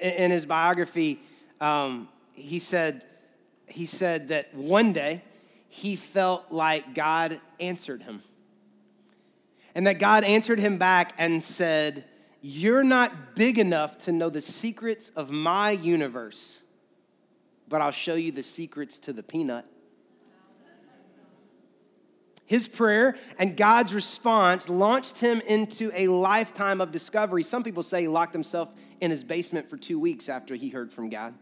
In 0.00 0.30
his 0.30 0.46
biography, 0.46 1.20
um, 1.60 2.08
he 2.32 2.58
said, 2.58 3.04
he 3.66 3.84
said 3.84 4.28
that 4.28 4.54
one 4.54 4.92
day 4.92 5.22
he 5.68 5.96
felt 5.96 6.50
like 6.50 6.94
God 6.94 7.40
answered 7.60 8.02
him. 8.02 8.22
And 9.74 9.86
that 9.86 9.98
God 9.98 10.24
answered 10.24 10.58
him 10.58 10.78
back 10.78 11.12
and 11.18 11.42
said, 11.42 12.04
You're 12.40 12.82
not 12.82 13.36
big 13.36 13.58
enough 13.58 13.98
to 14.06 14.12
know 14.12 14.30
the 14.30 14.40
secrets 14.40 15.10
of 15.10 15.30
my 15.30 15.70
universe, 15.70 16.62
but 17.68 17.80
I'll 17.80 17.92
show 17.92 18.14
you 18.14 18.32
the 18.32 18.42
secrets 18.42 18.98
to 19.00 19.12
the 19.12 19.22
peanut. 19.22 19.64
His 22.50 22.66
prayer 22.66 23.14
and 23.38 23.56
God's 23.56 23.94
response 23.94 24.68
launched 24.68 25.20
him 25.20 25.40
into 25.46 25.92
a 25.94 26.08
lifetime 26.08 26.80
of 26.80 26.90
discovery. 26.90 27.44
Some 27.44 27.62
people 27.62 27.84
say 27.84 28.00
he 28.00 28.08
locked 28.08 28.32
himself 28.32 28.74
in 29.00 29.12
his 29.12 29.22
basement 29.22 29.70
for 29.70 29.76
two 29.76 30.00
weeks 30.00 30.28
after 30.28 30.56
he 30.56 30.68
heard 30.68 30.90
from 30.90 31.10
God. 31.10 31.32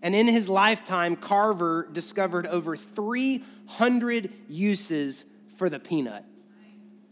And 0.00 0.14
in 0.14 0.28
his 0.28 0.48
lifetime, 0.48 1.16
Carver 1.16 1.88
discovered 1.90 2.46
over 2.46 2.76
300 2.76 4.32
uses 4.48 5.24
for 5.56 5.68
the 5.68 5.80
peanut, 5.80 6.24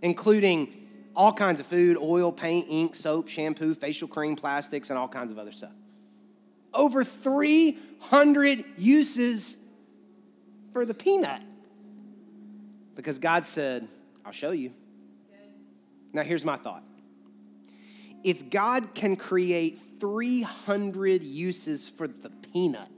including 0.01 0.73
all 1.17 1.33
kinds 1.33 1.59
of 1.59 1.67
food 1.67 1.97
oil, 2.01 2.31
paint, 2.31 2.67
ink, 2.69 2.95
soap, 2.95 3.27
shampoo, 3.27 3.75
facial 3.75 4.07
cream, 4.07 4.37
plastics, 4.37 4.91
and 4.91 4.97
all 5.01 5.09
kinds 5.09 5.33
of 5.33 5.41
other 5.41 5.51
stuff. 5.51 5.75
Over 6.73 7.03
300 7.03 8.65
uses 8.79 9.59
for 10.73 10.87
the 10.87 10.95
peanut. 10.95 11.43
Because 12.97 13.19
God 13.19 13.47
said, 13.47 13.87
I'll 14.25 14.33
show 14.33 14.51
you. 14.51 14.73
Now, 16.13 16.23
here's 16.23 16.45
my 16.45 16.57
thought. 16.57 16.83
If 18.25 18.51
God 18.51 18.95
can 18.95 19.15
create 19.15 19.79
300 20.01 21.23
uses 21.23 21.89
for 21.89 22.09
the 22.09 22.31
peanut, 22.31 22.91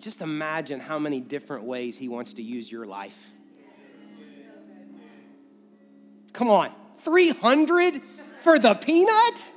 just 0.00 0.22
imagine 0.22 0.78
how 0.78 0.98
many 0.98 1.20
different 1.20 1.64
ways 1.64 1.98
He 1.98 2.08
wants 2.08 2.34
to 2.34 2.42
use 2.42 2.70
your 2.70 2.86
life. 2.86 3.18
Come 6.32 6.48
on, 6.48 6.70
300 7.00 8.00
for 8.42 8.58
the 8.58 8.74
peanut? 8.74 9.52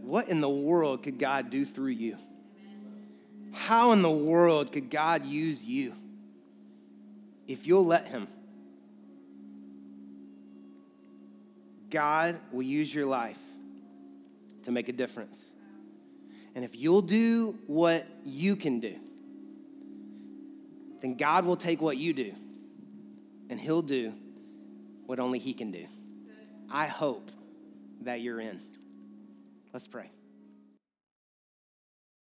What 0.00 0.28
in 0.28 0.40
the 0.40 0.50
world 0.50 1.04
could 1.04 1.18
God 1.18 1.50
do 1.50 1.64
through 1.64 1.92
you? 1.92 2.16
How 3.52 3.92
in 3.92 4.02
the 4.02 4.10
world 4.10 4.72
could 4.72 4.90
God 4.90 5.24
use 5.24 5.64
you 5.64 5.94
if 7.46 7.66
you'll 7.66 7.84
let 7.84 8.08
Him? 8.08 8.26
God 11.90 12.40
will 12.50 12.62
use 12.62 12.92
your 12.92 13.04
life 13.04 13.40
to 14.62 14.70
make 14.70 14.88
a 14.88 14.92
difference. 14.92 15.50
And 16.54 16.64
if 16.64 16.76
you'll 16.76 17.02
do 17.02 17.54
what 17.66 18.06
you 18.24 18.56
can 18.56 18.80
do, 18.80 18.94
then 21.02 21.16
God 21.16 21.44
will 21.44 21.56
take 21.56 21.80
what 21.82 21.96
you 21.96 22.12
do 22.12 22.32
and 23.50 23.60
He'll 23.60 23.82
do 23.82 24.14
what 25.06 25.18
only 25.18 25.38
He 25.38 25.52
can 25.52 25.70
do. 25.70 25.84
I 26.70 26.86
hope 26.86 27.30
that 28.02 28.20
you're 28.20 28.40
in. 28.40 28.60
Let's 29.72 29.86
pray. 29.86 30.10